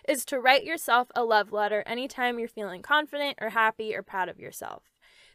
is 0.08 0.24
to 0.26 0.38
write 0.38 0.64
yourself 0.64 1.08
a 1.14 1.24
love 1.24 1.52
letter 1.52 1.82
anytime 1.86 2.38
you're 2.38 2.48
feeling 2.48 2.82
confident 2.82 3.38
or 3.40 3.50
happy 3.50 3.94
or 3.94 4.02
proud 4.02 4.28
of 4.28 4.38
yourself. 4.38 4.84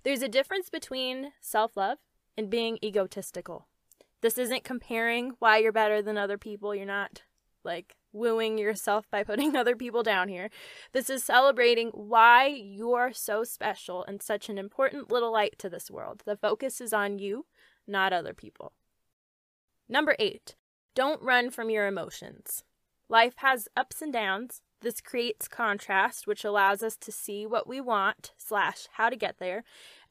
There's 0.04 0.22
a 0.22 0.30
difference 0.30 0.70
between 0.70 1.34
self 1.42 1.76
love 1.76 1.98
and 2.38 2.50
being 2.50 2.78
egotistical. 2.84 3.68
This 4.22 4.38
isn't 4.38 4.64
comparing 4.64 5.34
why 5.40 5.58
you're 5.58 5.72
better 5.72 6.02
than 6.02 6.18
other 6.18 6.38
people. 6.38 6.74
You're 6.76 6.86
not 6.86 7.24
like 7.64 7.96
wooing 8.12 8.58
yourself 8.58 9.10
by 9.12 9.24
putting 9.24 9.56
other 9.58 9.76
people 9.76 10.04
down 10.04 10.30
here. 10.30 10.50
This 10.94 11.10
is 11.10 11.24
celebrating 11.24 11.90
why 11.90 12.48
you're 12.48 13.12
so 13.14 13.44
special 13.44 14.04
and 14.06 14.22
such 14.22 14.50
an 14.50 14.58
important 14.58 15.12
little 15.12 15.32
light 15.32 15.56
to 15.60 15.70
this 15.70 15.92
world. 15.92 16.24
The 16.26 16.38
focus 16.38 16.82
is 16.82 16.94
on 16.94 17.20
you, 17.20 17.46
not 17.88 18.14
other 18.14 18.34
people. 18.34 18.74
Number 19.88 20.16
eight, 20.20 20.56
don't 20.96 21.22
run 21.22 21.50
from 21.50 21.70
your 21.70 21.88
emotions. 21.88 22.64
Life 23.10 23.36
has 23.38 23.68
ups 23.76 24.02
and 24.02 24.14
downs. 24.14 24.62
This 24.82 25.02
creates 25.02 25.48
contrast, 25.48 26.28
which 26.28 26.46
allows 26.46 26.84
us 26.84 26.96
to 26.98 27.12
see 27.12 27.46
what 27.46 27.68
we 27.68 27.82
want, 27.82 28.32
slash, 28.38 28.88
how 28.94 29.10
to 29.10 29.16
get 29.16 29.40
there, 29.40 29.64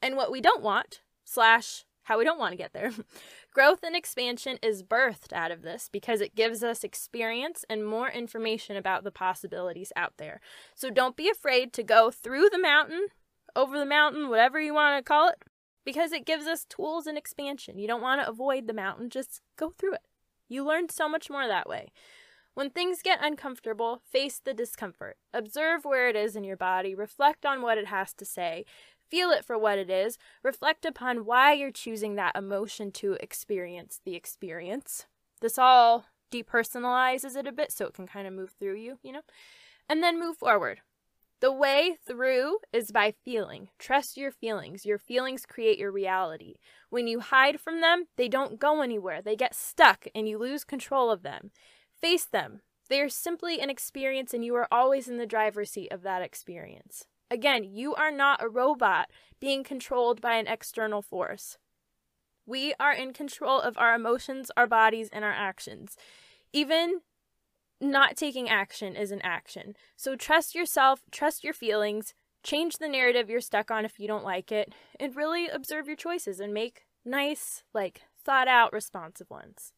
and 0.02 0.16
what 0.16 0.32
we 0.32 0.40
don't 0.40 0.62
want, 0.62 1.00
slash, 1.24 1.84
how 2.02 2.18
we 2.18 2.24
don't 2.24 2.38
want 2.38 2.52
to 2.52 2.58
get 2.58 2.72
there. 2.72 2.90
Growth 3.54 3.82
and 3.82 3.94
expansion 3.94 4.58
is 4.62 4.82
birthed 4.82 5.32
out 5.32 5.50
of 5.50 5.62
this 5.62 5.88
because 5.90 6.20
it 6.20 6.34
gives 6.34 6.62
us 6.62 6.84
experience 6.84 7.64
and 7.70 7.87
more 7.87 8.11
information 8.11 8.76
about 8.76 9.04
the 9.04 9.11
possibilities 9.12 9.92
out 9.94 10.14
there. 10.18 10.40
So 10.74 10.90
don't 10.90 11.16
be 11.16 11.30
afraid 11.30 11.72
to 11.74 11.82
go 11.82 12.11
through 12.11 12.50
the 12.50 12.58
mountain, 12.58 13.06
over 13.54 13.78
the 13.78 13.87
mountain, 13.87 14.28
whatever 14.28 14.61
you 14.61 14.74
want 14.74 14.98
to 14.98 15.08
call 15.08 15.28
it, 15.28 15.42
because 15.84 16.12
it 16.12 16.26
gives 16.26 16.46
us 16.46 16.66
tools 16.68 17.06
and 17.06 17.16
expansion. 17.16 17.78
You 17.78 17.87
don't 17.87 18.02
want 18.02 18.20
to 18.20 18.28
avoid 18.28 18.66
the 18.66 18.74
mountain, 18.74 19.08
just 19.08 19.40
go 19.56 19.70
through 19.70 19.94
it. 19.94 20.02
You 20.48 20.64
learn 20.64 20.88
so 20.88 21.08
much 21.08 21.30
more 21.30 21.46
that 21.46 21.68
way. 21.68 21.92
When 22.58 22.70
things 22.70 23.02
get 23.02 23.20
uncomfortable, 23.22 24.02
face 24.10 24.40
the 24.44 24.52
discomfort. 24.52 25.16
Observe 25.32 25.84
where 25.84 26.08
it 26.08 26.16
is 26.16 26.34
in 26.34 26.42
your 26.42 26.56
body, 26.56 26.92
reflect 26.92 27.46
on 27.46 27.62
what 27.62 27.78
it 27.78 27.86
has 27.86 28.12
to 28.14 28.24
say, 28.24 28.64
feel 29.08 29.30
it 29.30 29.44
for 29.44 29.56
what 29.56 29.78
it 29.78 29.88
is, 29.88 30.18
reflect 30.42 30.84
upon 30.84 31.24
why 31.24 31.52
you're 31.52 31.70
choosing 31.70 32.16
that 32.16 32.34
emotion 32.34 32.90
to 32.90 33.12
experience 33.20 34.00
the 34.04 34.16
experience. 34.16 35.06
This 35.40 35.56
all 35.56 36.06
depersonalizes 36.32 37.36
it 37.36 37.46
a 37.46 37.52
bit 37.52 37.70
so 37.70 37.86
it 37.86 37.94
can 37.94 38.08
kind 38.08 38.26
of 38.26 38.34
move 38.34 38.56
through 38.58 38.74
you, 38.74 38.98
you 39.04 39.12
know? 39.12 39.22
And 39.88 40.02
then 40.02 40.18
move 40.18 40.36
forward. 40.36 40.80
The 41.38 41.52
way 41.52 41.96
through 42.04 42.58
is 42.72 42.90
by 42.90 43.14
feeling. 43.24 43.68
Trust 43.78 44.16
your 44.16 44.32
feelings. 44.32 44.84
Your 44.84 44.98
feelings 44.98 45.46
create 45.46 45.78
your 45.78 45.92
reality. 45.92 46.56
When 46.90 47.06
you 47.06 47.20
hide 47.20 47.60
from 47.60 47.80
them, 47.80 48.06
they 48.16 48.26
don't 48.26 48.58
go 48.58 48.82
anywhere. 48.82 49.22
They 49.22 49.36
get 49.36 49.54
stuck 49.54 50.08
and 50.12 50.28
you 50.28 50.38
lose 50.38 50.64
control 50.64 51.12
of 51.12 51.22
them. 51.22 51.52
Face 52.00 52.24
them. 52.24 52.61
They 52.88 53.00
are 53.00 53.08
simply 53.08 53.61
an 53.61 53.70
experience, 53.70 54.32
and 54.32 54.44
you 54.44 54.54
are 54.54 54.68
always 54.70 55.08
in 55.08 55.18
the 55.18 55.26
driver's 55.26 55.70
seat 55.70 55.92
of 55.92 56.02
that 56.02 56.22
experience. 56.22 57.04
Again, 57.30 57.64
you 57.64 57.94
are 57.94 58.11
not 58.11 58.42
a 58.42 58.48
robot 58.48 59.11
being 59.40 59.62
controlled 59.62 60.20
by 60.20 60.37
an 60.37 60.46
external 60.46 61.02
force. 61.02 61.58
We 62.46 62.72
are 62.80 62.94
in 62.94 63.12
control 63.12 63.61
of 63.61 63.76
our 63.76 63.94
emotions, 63.94 64.50
our 64.56 64.66
bodies, 64.66 65.11
and 65.12 65.24
our 65.24 65.32
actions. 65.32 65.96
Even 66.52 67.00
not 67.80 68.16
taking 68.16 68.48
action 68.48 68.96
is 68.96 69.11
an 69.11 69.20
action. 69.22 69.76
So 69.96 70.16
trust 70.16 70.54
yourself, 70.54 71.02
trust 71.11 71.44
your 71.44 71.52
feelings, 71.52 72.14
change 72.42 72.78
the 72.78 72.88
narrative 72.88 73.28
you're 73.28 73.42
stuck 73.42 73.70
on 73.70 73.84
if 73.84 74.00
you 74.00 74.08
don't 74.08 74.24
like 74.24 74.50
it, 74.50 74.72
and 74.98 75.14
really 75.14 75.48
observe 75.48 75.87
your 75.87 75.96
choices 75.96 76.40
and 76.40 76.54
make 76.54 76.87
nice, 77.04 77.62
like, 77.74 78.02
thought 78.24 78.48
out, 78.48 78.72
responsive 78.72 79.28
ones. 79.28 79.72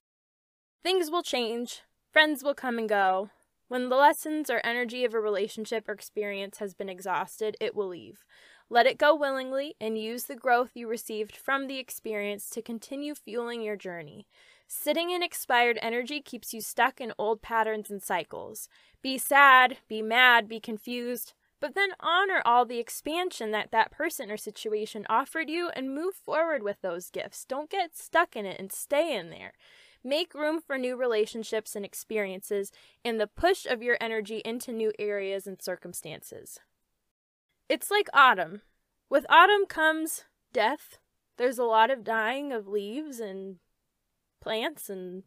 Things 0.83 1.11
will 1.11 1.22
change, 1.22 1.83
Friends 2.12 2.42
will 2.42 2.55
come 2.55 2.77
and 2.77 2.88
go. 2.88 3.31
When 3.68 3.88
the 3.88 3.96
lessons 3.96 4.51
or 4.51 4.61
energy 4.64 5.05
of 5.05 5.14
a 5.14 5.20
relationship 5.20 5.88
or 5.88 5.92
experience 5.92 6.59
has 6.59 6.75
been 6.75 6.88
exhausted, 6.88 7.57
it 7.61 7.77
will 7.77 7.87
leave. 7.87 8.25
Let 8.68 8.87
it 8.87 8.99
go 8.99 9.14
willingly 9.14 9.77
and 9.81 9.96
use 9.96 10.25
the 10.25 10.35
growth 10.35 10.70
you 10.75 10.88
received 10.88 11.37
from 11.37 11.68
the 11.68 11.79
experience 11.79 12.51
to 12.51 12.62
continue 12.62 13.14
fueling 13.14 13.62
your 13.62 13.77
journey. 13.77 14.27
Sitting 14.66 15.11
in 15.11 15.23
expired 15.23 15.79
energy 15.81 16.20
keeps 16.20 16.53
you 16.53 16.61
stuck 16.61 17.01
in 17.01 17.12
old 17.16 17.42
patterns 17.42 17.90
and 17.90 18.03
cycles. 18.03 18.68
Be 19.03 19.16
sad, 19.16 19.79
be 19.88 20.03
mad, 20.03 20.49
be 20.49 20.59
confused, 20.59 21.35
but 21.61 21.75
then 21.77 21.90
honor 22.01 22.42
all 22.44 22.64
the 22.64 22.79
expansion 22.79 23.53
that 23.53 23.70
that 23.70 23.92
person 23.92 24.33
or 24.33 24.37
situation 24.37 25.07
offered 25.09 25.49
you 25.49 25.70
and 25.77 25.94
move 25.94 26.14
forward 26.14 26.64
with 26.64 26.81
those 26.81 27.11
gifts. 27.11 27.44
Don't 27.44 27.70
get 27.70 27.96
stuck 27.96 28.35
in 28.35 28.46
it 28.46 28.59
and 28.59 28.73
stay 28.73 29.16
in 29.16 29.31
there. 29.31 29.53
Make 30.02 30.34
room 30.34 30.60
for 30.60 30.78
new 30.78 30.96
relationships 30.96 31.76
and 31.76 31.84
experiences 31.84 32.72
and 33.04 33.20
the 33.20 33.26
push 33.26 33.66
of 33.66 33.82
your 33.82 33.98
energy 34.00 34.40
into 34.44 34.72
new 34.72 34.92
areas 34.98 35.46
and 35.46 35.60
circumstances. 35.60 36.58
It's 37.68 37.90
like 37.90 38.08
autumn. 38.14 38.62
With 39.10 39.26
autumn 39.28 39.66
comes 39.66 40.24
death. 40.52 40.98
There's 41.36 41.58
a 41.58 41.64
lot 41.64 41.90
of 41.90 42.04
dying 42.04 42.52
of 42.52 42.66
leaves 42.66 43.20
and 43.20 43.56
plants, 44.40 44.88
and, 44.88 45.22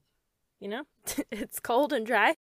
you 0.59 0.67
know, 0.67 0.83
it's 1.31 1.59
cold 1.59 1.93
and 1.93 2.05
dry. 2.05 2.36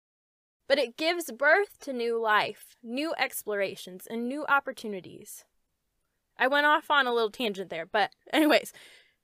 But 0.69 0.79
it 0.79 0.97
gives 0.97 1.31
birth 1.31 1.79
to 1.81 1.93
new 1.93 2.21
life, 2.21 2.77
new 2.83 3.15
explorations, 3.19 4.07
and 4.09 4.27
new 4.27 4.47
opportunities. 4.47 5.45
I 6.39 6.47
went 6.47 6.67
off 6.67 6.91
on 6.91 7.07
a 7.07 7.13
little 7.13 7.31
tangent 7.31 7.69
there, 7.71 7.87
but, 7.87 8.11
anyways, 8.33 8.73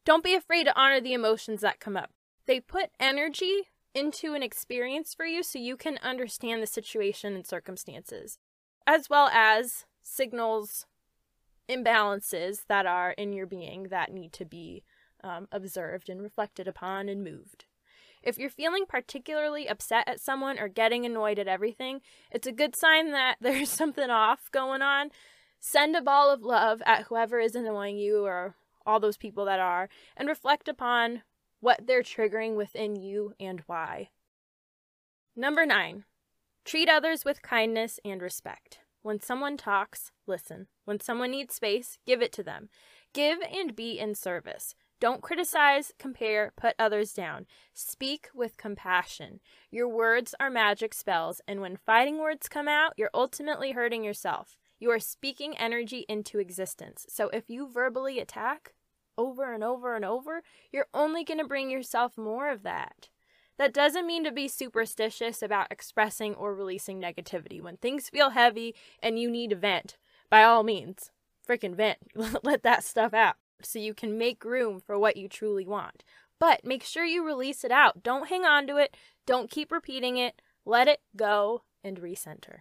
don't 0.04 0.24
be 0.24 0.34
afraid 0.34 0.64
to 0.64 0.78
honor 0.78 1.00
the 1.00 1.14
emotions 1.14 1.62
that 1.62 1.80
come 1.80 1.96
up. 1.96 2.10
They 2.48 2.60
put 2.60 2.90
energy 2.98 3.68
into 3.94 4.32
an 4.32 4.42
experience 4.42 5.12
for 5.14 5.26
you 5.26 5.42
so 5.42 5.58
you 5.58 5.76
can 5.76 5.98
understand 6.02 6.62
the 6.62 6.66
situation 6.66 7.34
and 7.34 7.46
circumstances, 7.46 8.38
as 8.86 9.10
well 9.10 9.28
as 9.34 9.84
signals, 10.02 10.86
imbalances 11.68 12.60
that 12.66 12.86
are 12.86 13.10
in 13.10 13.34
your 13.34 13.46
being 13.46 13.88
that 13.90 14.14
need 14.14 14.32
to 14.32 14.46
be 14.46 14.82
um, 15.22 15.46
observed 15.52 16.08
and 16.08 16.22
reflected 16.22 16.66
upon 16.66 17.10
and 17.10 17.22
moved. 17.22 17.66
If 18.22 18.38
you're 18.38 18.48
feeling 18.48 18.86
particularly 18.88 19.68
upset 19.68 20.08
at 20.08 20.18
someone 20.18 20.58
or 20.58 20.68
getting 20.68 21.04
annoyed 21.04 21.38
at 21.38 21.48
everything, 21.48 22.00
it's 22.30 22.46
a 22.46 22.52
good 22.52 22.74
sign 22.74 23.12
that 23.12 23.36
there's 23.42 23.68
something 23.68 24.08
off 24.08 24.50
going 24.50 24.80
on. 24.80 25.10
Send 25.60 25.94
a 25.94 26.00
ball 26.00 26.30
of 26.30 26.40
love 26.40 26.80
at 26.86 27.04
whoever 27.04 27.40
is 27.40 27.54
annoying 27.54 27.98
you 27.98 28.24
or 28.24 28.54
all 28.86 29.00
those 29.00 29.18
people 29.18 29.44
that 29.44 29.60
are, 29.60 29.90
and 30.16 30.28
reflect 30.28 30.66
upon 30.66 31.20
what 31.60 31.86
they're 31.86 32.02
triggering 32.02 32.56
within 32.56 32.96
you 32.96 33.34
and 33.40 33.62
why. 33.66 34.10
Number 35.36 35.64
nine, 35.66 36.04
treat 36.64 36.88
others 36.88 37.24
with 37.24 37.42
kindness 37.42 38.00
and 38.04 38.20
respect. 38.20 38.80
When 39.02 39.20
someone 39.20 39.56
talks, 39.56 40.12
listen. 40.26 40.66
When 40.84 41.00
someone 41.00 41.30
needs 41.30 41.54
space, 41.54 41.98
give 42.06 42.20
it 42.20 42.32
to 42.32 42.42
them. 42.42 42.68
Give 43.14 43.38
and 43.40 43.74
be 43.74 43.98
in 43.98 44.14
service. 44.14 44.74
Don't 45.00 45.22
criticize, 45.22 45.92
compare, 45.98 46.52
put 46.56 46.74
others 46.76 47.12
down. 47.12 47.46
Speak 47.72 48.28
with 48.34 48.56
compassion. 48.56 49.38
Your 49.70 49.88
words 49.88 50.34
are 50.40 50.50
magic 50.50 50.92
spells, 50.92 51.40
and 51.46 51.60
when 51.60 51.76
fighting 51.76 52.18
words 52.18 52.48
come 52.48 52.66
out, 52.66 52.94
you're 52.96 53.10
ultimately 53.14 53.72
hurting 53.72 54.02
yourself. 54.02 54.58
You 54.80 54.90
are 54.90 54.98
speaking 54.98 55.56
energy 55.56 56.04
into 56.08 56.40
existence. 56.40 57.06
So 57.08 57.28
if 57.28 57.48
you 57.48 57.68
verbally 57.68 58.18
attack, 58.18 58.74
over 59.18 59.52
and 59.52 59.62
over 59.62 59.94
and 59.94 60.04
over, 60.04 60.42
you're 60.72 60.86
only 60.94 61.24
going 61.24 61.38
to 61.38 61.46
bring 61.46 61.68
yourself 61.68 62.16
more 62.16 62.48
of 62.48 62.62
that. 62.62 63.08
That 63.58 63.74
doesn't 63.74 64.06
mean 64.06 64.22
to 64.24 64.30
be 64.30 64.46
superstitious 64.46 65.42
about 65.42 65.72
expressing 65.72 66.34
or 66.34 66.54
releasing 66.54 67.00
negativity. 67.00 67.60
When 67.60 67.76
things 67.76 68.08
feel 68.08 68.30
heavy 68.30 68.74
and 69.02 69.18
you 69.18 69.28
need 69.28 69.50
to 69.50 69.56
vent, 69.56 69.98
by 70.30 70.44
all 70.44 70.62
means, 70.62 71.10
freaking 71.46 71.74
vent. 71.74 71.98
Let 72.44 72.62
that 72.62 72.84
stuff 72.84 73.12
out 73.12 73.34
so 73.60 73.80
you 73.80 73.94
can 73.94 74.16
make 74.16 74.44
room 74.44 74.80
for 74.80 74.96
what 74.98 75.16
you 75.16 75.28
truly 75.28 75.66
want. 75.66 76.04
But 76.38 76.64
make 76.64 76.84
sure 76.84 77.04
you 77.04 77.26
release 77.26 77.64
it 77.64 77.72
out. 77.72 78.04
Don't 78.04 78.28
hang 78.28 78.44
on 78.44 78.68
to 78.68 78.76
it. 78.76 78.96
Don't 79.26 79.50
keep 79.50 79.72
repeating 79.72 80.16
it. 80.16 80.40
Let 80.64 80.86
it 80.86 81.00
go 81.16 81.62
and 81.82 82.00
recenter. 82.00 82.58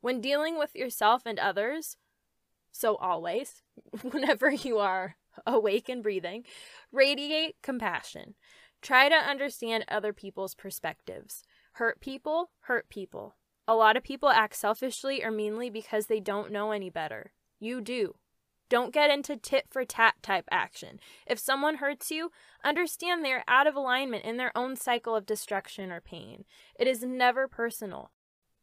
When 0.00 0.20
dealing 0.20 0.58
with 0.58 0.74
yourself 0.74 1.22
and 1.24 1.38
others, 1.38 1.96
so 2.72 2.96
always, 2.96 3.62
whenever 4.02 4.50
you 4.50 4.78
are 4.78 5.16
awake 5.46 5.88
and 5.88 6.02
breathing, 6.02 6.44
radiate 6.92 7.56
compassion. 7.62 8.34
Try 8.82 9.08
to 9.08 9.14
understand 9.14 9.84
other 9.88 10.12
people's 10.12 10.54
perspectives. 10.54 11.42
Hurt 11.72 12.00
people, 12.00 12.50
hurt 12.62 12.88
people. 12.88 13.36
A 13.68 13.74
lot 13.74 13.96
of 13.96 14.02
people 14.02 14.30
act 14.30 14.56
selfishly 14.56 15.22
or 15.22 15.30
meanly 15.30 15.70
because 15.70 16.06
they 16.06 16.18
don't 16.18 16.50
know 16.50 16.72
any 16.72 16.90
better. 16.90 17.32
You 17.58 17.80
do. 17.80 18.14
Don't 18.70 18.94
get 18.94 19.10
into 19.10 19.36
tit 19.36 19.66
for 19.68 19.84
tat 19.84 20.14
type 20.22 20.46
action. 20.50 21.00
If 21.26 21.38
someone 21.38 21.76
hurts 21.76 22.10
you, 22.10 22.30
understand 22.64 23.24
they're 23.24 23.44
out 23.48 23.66
of 23.66 23.74
alignment 23.74 24.24
in 24.24 24.36
their 24.36 24.56
own 24.56 24.76
cycle 24.76 25.16
of 25.16 25.26
destruction 25.26 25.90
or 25.90 26.00
pain. 26.00 26.44
It 26.78 26.86
is 26.86 27.02
never 27.02 27.48
personal. 27.48 28.12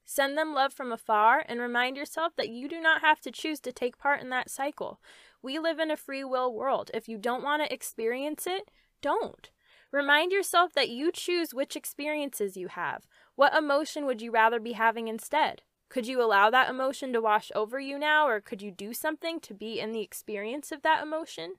Send 0.09 0.37
them 0.37 0.53
love 0.53 0.71
from 0.71 0.93
afar 0.93 1.43
and 1.49 1.59
remind 1.59 1.97
yourself 1.97 2.33
that 2.37 2.47
you 2.47 2.69
do 2.69 2.79
not 2.79 3.01
have 3.01 3.19
to 3.19 3.29
choose 3.29 3.59
to 3.59 3.73
take 3.73 3.97
part 3.97 4.21
in 4.21 4.29
that 4.29 4.49
cycle. 4.49 5.01
We 5.41 5.59
live 5.59 5.79
in 5.79 5.91
a 5.91 5.97
free 5.97 6.23
will 6.23 6.53
world. 6.53 6.89
If 6.93 7.09
you 7.09 7.17
don't 7.17 7.43
want 7.43 7.61
to 7.61 7.73
experience 7.73 8.47
it, 8.47 8.71
don't. 9.01 9.49
Remind 9.91 10.31
yourself 10.31 10.71
that 10.75 10.87
you 10.87 11.11
choose 11.11 11.53
which 11.53 11.75
experiences 11.75 12.55
you 12.55 12.69
have. 12.69 13.05
What 13.35 13.53
emotion 13.53 14.05
would 14.05 14.21
you 14.21 14.31
rather 14.31 14.61
be 14.61 14.71
having 14.71 15.09
instead? 15.09 15.63
Could 15.89 16.07
you 16.07 16.21
allow 16.21 16.49
that 16.51 16.69
emotion 16.69 17.11
to 17.11 17.19
wash 17.19 17.51
over 17.53 17.77
you 17.77 17.99
now, 17.99 18.29
or 18.29 18.39
could 18.39 18.61
you 18.61 18.71
do 18.71 18.93
something 18.93 19.41
to 19.41 19.53
be 19.53 19.77
in 19.77 19.91
the 19.91 20.01
experience 20.01 20.71
of 20.71 20.83
that 20.83 21.03
emotion? 21.03 21.55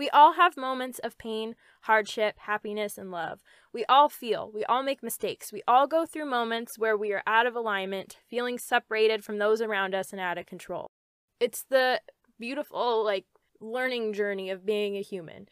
We 0.00 0.08
all 0.08 0.32
have 0.32 0.56
moments 0.56 0.98
of 1.00 1.18
pain, 1.18 1.56
hardship, 1.82 2.38
happiness, 2.38 2.96
and 2.96 3.10
love. 3.10 3.40
We 3.70 3.84
all 3.86 4.08
feel, 4.08 4.50
we 4.50 4.64
all 4.64 4.82
make 4.82 5.02
mistakes. 5.02 5.52
We 5.52 5.60
all 5.68 5.86
go 5.86 6.06
through 6.06 6.24
moments 6.24 6.78
where 6.78 6.96
we 6.96 7.12
are 7.12 7.22
out 7.26 7.44
of 7.44 7.54
alignment, 7.54 8.16
feeling 8.26 8.56
separated 8.56 9.22
from 9.22 9.36
those 9.36 9.60
around 9.60 9.94
us 9.94 10.10
and 10.10 10.18
out 10.18 10.38
of 10.38 10.46
control. 10.46 10.90
It's 11.38 11.66
the 11.68 12.00
beautiful, 12.38 13.04
like, 13.04 13.26
learning 13.60 14.14
journey 14.14 14.48
of 14.48 14.64
being 14.64 14.96
a 14.96 15.02
human. 15.02 15.48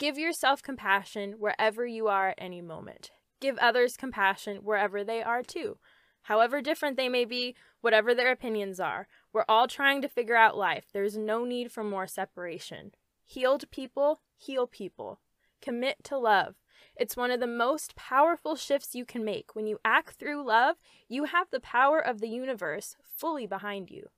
Give 0.00 0.18
yourself 0.18 0.64
compassion 0.64 1.34
wherever 1.38 1.86
you 1.86 2.08
are 2.08 2.30
at 2.30 2.38
any 2.38 2.60
moment. 2.60 3.12
Give 3.40 3.56
others 3.58 3.96
compassion 3.96 4.64
wherever 4.64 5.04
they 5.04 5.22
are 5.22 5.44
too. 5.44 5.78
However 6.22 6.60
different 6.60 6.96
they 6.96 7.08
may 7.08 7.24
be, 7.24 7.54
whatever 7.82 8.16
their 8.16 8.32
opinions 8.32 8.80
are, 8.80 9.06
we're 9.32 9.44
all 9.48 9.68
trying 9.68 10.02
to 10.02 10.08
figure 10.08 10.34
out 10.34 10.56
life. 10.56 10.86
There's 10.92 11.16
no 11.16 11.44
need 11.44 11.70
for 11.70 11.84
more 11.84 12.08
separation. 12.08 12.90
Healed 13.32 13.70
people 13.70 14.20
heal 14.36 14.66
people. 14.66 15.18
Commit 15.62 16.04
to 16.04 16.18
love. 16.18 16.56
It's 16.94 17.16
one 17.16 17.30
of 17.30 17.40
the 17.40 17.46
most 17.46 17.96
powerful 17.96 18.56
shifts 18.56 18.94
you 18.94 19.06
can 19.06 19.24
make. 19.24 19.54
When 19.56 19.66
you 19.66 19.78
act 19.86 20.16
through 20.16 20.46
love, 20.46 20.76
you 21.08 21.24
have 21.24 21.46
the 21.50 21.58
power 21.58 21.98
of 21.98 22.20
the 22.20 22.28
universe 22.28 22.94
fully 23.02 23.46
behind 23.46 23.88
you. 23.90 24.08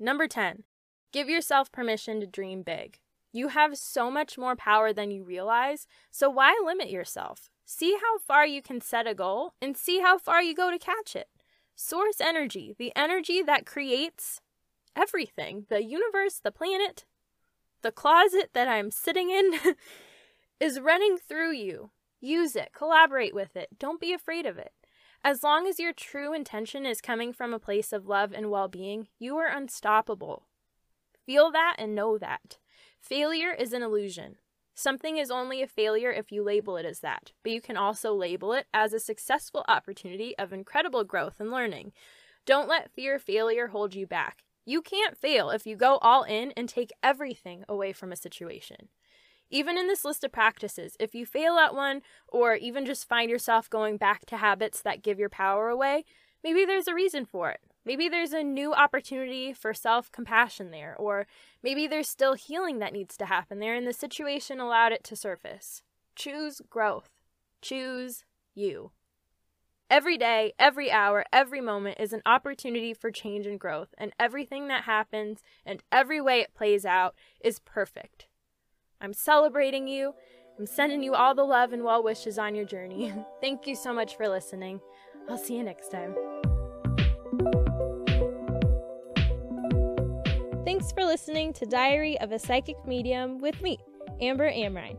Number 0.00 0.26
10. 0.26 0.64
Give 1.12 1.28
yourself 1.28 1.70
permission 1.70 2.18
to 2.18 2.26
dream 2.26 2.62
big. 2.62 2.98
You 3.30 3.48
have 3.48 3.78
so 3.78 4.10
much 4.10 4.36
more 4.36 4.56
power 4.56 4.92
than 4.92 5.12
you 5.12 5.22
realize, 5.22 5.86
so 6.10 6.28
why 6.28 6.60
limit 6.64 6.90
yourself? 6.90 7.50
See 7.64 7.96
how 8.02 8.18
far 8.18 8.44
you 8.44 8.62
can 8.62 8.80
set 8.80 9.06
a 9.06 9.14
goal 9.14 9.52
and 9.62 9.76
see 9.76 10.00
how 10.00 10.18
far 10.18 10.42
you 10.42 10.56
go 10.56 10.72
to 10.72 10.78
catch 10.80 11.14
it. 11.14 11.28
Source 11.76 12.20
energy, 12.20 12.74
the 12.76 12.90
energy 12.96 13.42
that 13.42 13.64
creates 13.64 14.40
everything 14.96 15.66
the 15.68 15.84
universe, 15.84 16.40
the 16.42 16.50
planet, 16.50 17.04
the 17.82 17.92
closet 17.92 18.50
that 18.54 18.68
I'm 18.68 18.90
sitting 18.90 19.30
in 19.30 19.54
is 20.60 20.80
running 20.80 21.18
through 21.18 21.52
you. 21.52 21.90
Use 22.20 22.56
it, 22.56 22.70
collaborate 22.74 23.34
with 23.34 23.56
it, 23.56 23.68
don't 23.78 24.00
be 24.00 24.12
afraid 24.12 24.46
of 24.46 24.58
it. 24.58 24.72
As 25.22 25.42
long 25.42 25.66
as 25.66 25.78
your 25.78 25.92
true 25.92 26.32
intention 26.32 26.86
is 26.86 27.00
coming 27.00 27.32
from 27.32 27.52
a 27.52 27.58
place 27.58 27.92
of 27.92 28.06
love 28.06 28.32
and 28.32 28.50
well 28.50 28.68
being, 28.68 29.08
you 29.18 29.36
are 29.36 29.48
unstoppable. 29.48 30.46
Feel 31.24 31.50
that 31.50 31.76
and 31.78 31.94
know 31.94 32.16
that. 32.18 32.58
Failure 33.00 33.52
is 33.52 33.72
an 33.72 33.82
illusion. 33.82 34.36
Something 34.74 35.16
is 35.16 35.30
only 35.30 35.62
a 35.62 35.66
failure 35.66 36.10
if 36.10 36.30
you 36.30 36.42
label 36.42 36.76
it 36.76 36.84
as 36.84 37.00
that, 37.00 37.32
but 37.42 37.50
you 37.50 37.60
can 37.60 37.76
also 37.76 38.14
label 38.14 38.52
it 38.52 38.66
as 38.74 38.92
a 38.92 39.00
successful 39.00 39.64
opportunity 39.68 40.36
of 40.38 40.52
incredible 40.52 41.02
growth 41.02 41.40
and 41.40 41.50
learning. 41.50 41.92
Don't 42.44 42.68
let 42.68 42.92
fear 42.92 43.16
of 43.16 43.22
failure 43.22 43.68
hold 43.68 43.94
you 43.94 44.06
back. 44.06 44.44
You 44.68 44.82
can't 44.82 45.16
fail 45.16 45.50
if 45.50 45.64
you 45.64 45.76
go 45.76 45.98
all 45.98 46.24
in 46.24 46.52
and 46.56 46.68
take 46.68 46.90
everything 47.00 47.64
away 47.68 47.92
from 47.92 48.10
a 48.10 48.16
situation. 48.16 48.88
Even 49.48 49.78
in 49.78 49.86
this 49.86 50.04
list 50.04 50.24
of 50.24 50.32
practices, 50.32 50.96
if 50.98 51.14
you 51.14 51.24
fail 51.24 51.56
at 51.56 51.72
one, 51.72 52.02
or 52.26 52.56
even 52.56 52.84
just 52.84 53.08
find 53.08 53.30
yourself 53.30 53.70
going 53.70 53.96
back 53.96 54.26
to 54.26 54.38
habits 54.38 54.82
that 54.82 55.02
give 55.02 55.20
your 55.20 55.28
power 55.28 55.68
away, 55.68 56.04
maybe 56.42 56.64
there's 56.64 56.88
a 56.88 56.94
reason 56.94 57.24
for 57.24 57.50
it. 57.52 57.60
Maybe 57.84 58.08
there's 58.08 58.32
a 58.32 58.42
new 58.42 58.74
opportunity 58.74 59.52
for 59.52 59.72
self 59.72 60.10
compassion 60.10 60.72
there, 60.72 60.96
or 60.98 61.28
maybe 61.62 61.86
there's 61.86 62.08
still 62.08 62.34
healing 62.34 62.80
that 62.80 62.92
needs 62.92 63.16
to 63.18 63.26
happen 63.26 63.60
there, 63.60 63.76
and 63.76 63.86
the 63.86 63.92
situation 63.92 64.58
allowed 64.58 64.90
it 64.90 65.04
to 65.04 65.14
surface. 65.14 65.82
Choose 66.16 66.60
growth. 66.68 67.10
Choose 67.62 68.24
you. 68.56 68.90
Every 69.88 70.18
day, 70.18 70.52
every 70.58 70.90
hour, 70.90 71.24
every 71.32 71.60
moment 71.60 71.98
is 72.00 72.12
an 72.12 72.22
opportunity 72.26 72.92
for 72.92 73.12
change 73.12 73.46
and 73.46 73.58
growth, 73.58 73.94
and 73.96 74.12
everything 74.18 74.66
that 74.66 74.82
happens 74.82 75.44
and 75.64 75.80
every 75.92 76.20
way 76.20 76.40
it 76.40 76.54
plays 76.54 76.84
out 76.84 77.14
is 77.40 77.60
perfect. 77.60 78.26
I'm 79.00 79.12
celebrating 79.12 79.86
you. 79.86 80.14
I'm 80.58 80.66
sending 80.66 81.04
you 81.04 81.14
all 81.14 81.36
the 81.36 81.44
love 81.44 81.72
and 81.72 81.84
well 81.84 82.02
wishes 82.02 82.36
on 82.36 82.56
your 82.56 82.64
journey. 82.64 83.14
Thank 83.40 83.68
you 83.68 83.76
so 83.76 83.92
much 83.92 84.16
for 84.16 84.28
listening. 84.28 84.80
I'll 85.30 85.38
see 85.38 85.56
you 85.56 85.62
next 85.62 85.92
time. 85.92 86.16
Thanks 90.64 90.90
for 90.90 91.04
listening 91.04 91.52
to 91.54 91.66
Diary 91.66 92.18
of 92.18 92.32
a 92.32 92.40
Psychic 92.40 92.76
Medium 92.86 93.38
with 93.38 93.62
me, 93.62 93.78
Amber 94.20 94.50
Amrine. 94.50 94.98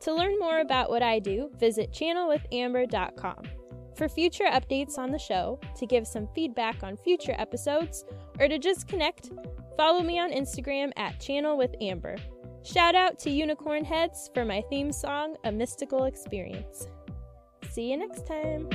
To 0.00 0.14
learn 0.14 0.38
more 0.38 0.60
about 0.60 0.88
what 0.88 1.02
I 1.02 1.18
do, 1.18 1.50
visit 1.58 1.92
channelwithamber.com. 1.92 3.61
For 4.02 4.08
future 4.08 4.46
updates 4.46 4.98
on 4.98 5.12
the 5.12 5.18
show, 5.18 5.60
to 5.76 5.86
give 5.86 6.08
some 6.08 6.26
feedback 6.34 6.82
on 6.82 6.96
future 6.96 7.36
episodes, 7.38 8.04
or 8.40 8.48
to 8.48 8.58
just 8.58 8.88
connect, 8.88 9.30
follow 9.76 10.00
me 10.02 10.18
on 10.18 10.32
Instagram 10.32 10.90
at 10.96 11.20
Channel 11.20 11.56
with 11.56 11.76
Amber. 11.80 12.16
Shout 12.64 12.96
out 12.96 13.20
to 13.20 13.30
Unicorn 13.30 13.84
Heads 13.84 14.28
for 14.34 14.44
my 14.44 14.60
theme 14.68 14.90
song, 14.90 15.36
A 15.44 15.52
Mystical 15.52 16.06
Experience. 16.06 16.88
See 17.70 17.92
you 17.92 17.96
next 17.96 18.26
time. 18.26 18.68